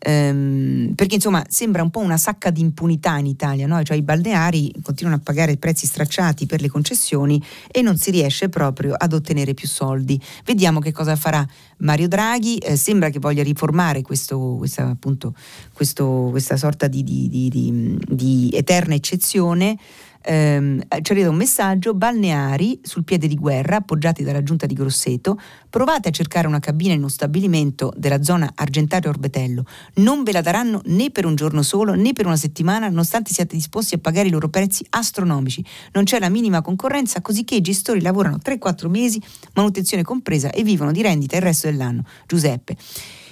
[0.01, 3.83] ehm, perché insomma sembra un po' una sacca di impunità in Italia, no?
[3.83, 8.49] cioè i balneari continuano a pagare prezzi stracciati per le concessioni e non si riesce
[8.49, 10.21] proprio ad ottenere più soldi.
[10.45, 11.47] Vediamo che cosa farà
[11.79, 15.35] Mario Draghi, eh, sembra che voglia riformare questo, questa, appunto,
[15.73, 19.77] questo, questa sorta di, di, di, di eterna eccezione
[20.23, 25.39] ehm, ci arriva un messaggio, balneari sul piede di guerra appoggiati dalla giunta di Grosseto,
[25.69, 29.65] provate a cercare una cabina in uno stabilimento della zona Argentario Orbetello,
[29.95, 33.57] non ve la daranno né per un giorno solo né per una settimana nonostante siate
[33.57, 38.01] disposti a pagare i loro prezzi astronomici, non c'è la minima concorrenza così i gestori
[38.01, 39.21] lavorano 3-4 mesi,
[39.55, 42.05] manutenzione compresa e vivono di rendita il resto dell'anno.
[42.27, 42.77] Giuseppe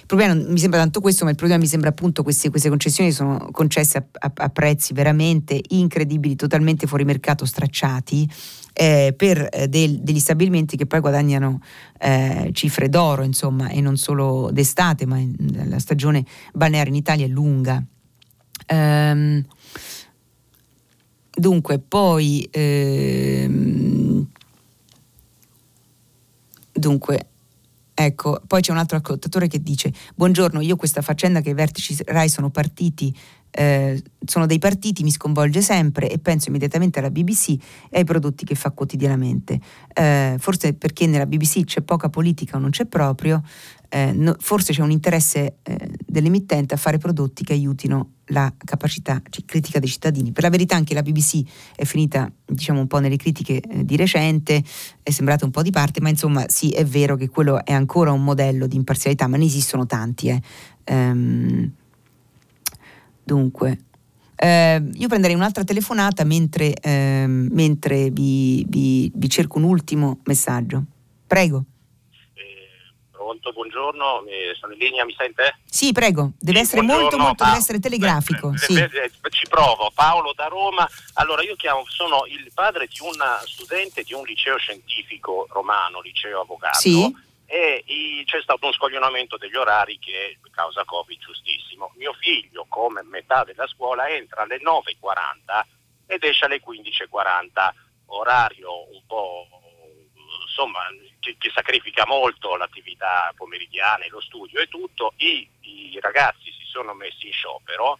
[0.09, 3.11] problema non mi sembra tanto questo, ma il problema mi sembra appunto queste, queste concessioni
[3.11, 8.27] sono concesse a, a, a, prezzi veramente incredibili, totalmente fuori mercato, stracciati.
[8.73, 11.61] Eh, per eh, del, degli stabilimenti che poi guadagnano
[11.99, 15.35] eh, cifre d'oro, insomma, e non solo d'estate, ma in,
[15.67, 17.83] la stagione balneare in Italia è lunga.
[18.65, 19.45] Ehm,
[21.35, 24.27] dunque, poi ehm,
[26.71, 27.27] dunque
[28.01, 31.97] Ecco, poi c'è un altro ascoltatore che dice: Buongiorno, io questa faccenda che i vertici
[32.05, 33.13] RAI sono partiti,
[33.51, 37.57] eh, sono dei partiti, mi sconvolge sempre e penso immediatamente alla BBC
[37.89, 39.59] e ai prodotti che fa quotidianamente.
[39.93, 43.43] Eh, forse perché nella BBC c'è poca politica o non c'è proprio,
[43.89, 49.21] eh, no, forse c'è un interesse eh, dell'emittente a fare prodotti che aiutino la capacità
[49.45, 50.31] critica dei cittadini.
[50.31, 51.41] Per la verità anche la BBC
[51.75, 54.63] è finita diciamo un po' nelle critiche eh, di recente,
[55.01, 58.11] è sembrata un po' di parte, ma insomma sì è vero che quello è ancora
[58.11, 60.27] un modello di imparzialità, ma ne esistono tanti.
[60.29, 60.41] Eh.
[60.91, 61.71] Um,
[63.23, 63.79] dunque,
[64.35, 70.85] eh, io prenderei un'altra telefonata mentre, ehm, mentre vi, vi, vi cerco un ultimo messaggio.
[71.27, 71.65] Prego.
[73.29, 74.23] Pronto, buongiorno,
[74.59, 75.59] sono in linea, mi sente?
[75.63, 78.49] Sì, prego, deve sì, essere molto, molto, deve essere telegrafico.
[78.49, 78.73] Beh, sì.
[78.73, 80.89] beh, ci provo, Paolo da Roma.
[81.13, 86.41] Allora, io chiamo, sono il padre di una studente di un liceo scientifico romano, liceo
[86.41, 86.79] avvocato.
[86.79, 87.15] Sì.
[87.45, 87.83] E
[88.25, 91.91] c'è stato un scoglionamento degli orari che causa Covid giustissimo.
[91.97, 95.61] Mio figlio, come metà della scuola, entra alle 9.40
[96.07, 97.73] ed esce alle 15.40,
[98.07, 99.45] orario un po'
[100.59, 100.81] insomma,
[101.19, 106.65] che, che, sacrifica molto l'attività pomeridiana e lo studio e tutto, I, i ragazzi si
[106.65, 107.99] sono messi in sciopero,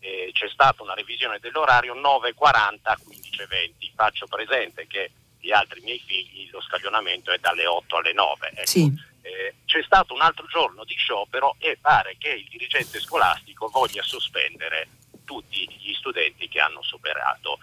[0.00, 3.92] eh, c'è stata una revisione dell'orario 9.40 a 15.20.
[3.94, 5.10] Faccio presente che
[5.40, 8.48] gli altri miei figli lo scaglionamento è dalle 8 alle 9.
[8.48, 8.66] Ecco.
[8.66, 9.12] Sì.
[9.22, 14.02] Eh, c'è stato un altro giorno di sciopero e pare che il dirigente scolastico voglia
[14.02, 14.88] sospendere
[15.24, 17.58] tutti gli studenti che hanno superato.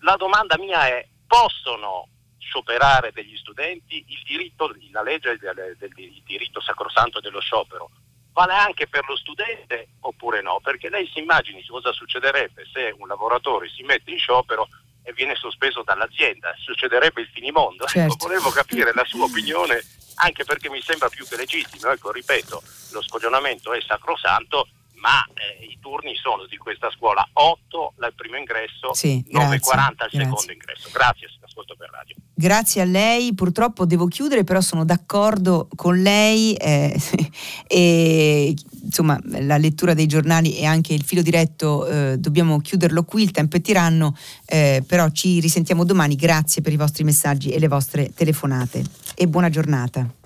[0.00, 2.08] La domanda mia è, possono
[2.44, 7.90] scioperare degli studenti il diritto, la legge del, del, del diritto sacrosanto dello sciopero
[8.34, 10.58] vale anche per lo studente oppure no?
[10.60, 14.68] Perché lei si immagini cosa succederebbe se un lavoratore si mette in sciopero
[15.04, 17.84] e viene sospeso dall'azienda, succederebbe il finimondo.
[17.84, 18.14] Ecco, certo.
[18.14, 19.82] Ecco, volevo capire la sua opinione
[20.16, 21.90] anche perché mi sembra più che legittimo.
[21.90, 22.62] Ecco, ripeto,
[22.92, 28.36] lo scogionamento è sacrosanto, ma eh, i turni sono di questa scuola 8 al primo
[28.36, 30.20] ingresso, sì, 9.40 al grazie.
[30.24, 30.88] secondo ingresso.
[30.90, 32.16] Grazie, ascolto per radio.
[32.34, 37.00] Grazie a lei, purtroppo devo chiudere, però sono d'accordo con lei eh,
[37.68, 43.22] e insomma la lettura dei giornali e anche il filo diretto eh, dobbiamo chiuderlo qui,
[43.22, 44.16] il tempo è tiranno,
[44.46, 49.28] eh, però ci risentiamo domani, grazie per i vostri messaggi e le vostre telefonate e
[49.28, 50.23] buona giornata.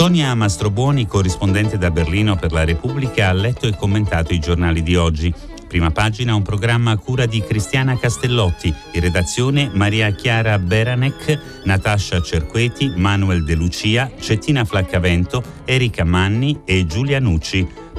[0.00, 4.96] Tonia Mastrobuoni, corrispondente da Berlino per la Repubblica, ha letto e commentato i giornali di
[4.96, 5.30] oggi.
[5.68, 12.22] Prima pagina un programma a cura di Cristiana Castellotti, in redazione Maria Chiara Beranec, Natascia
[12.22, 17.68] Cerqueti, Manuel De Lucia, Cettina Flaccavento, Erika Manni e Giulia Nucci.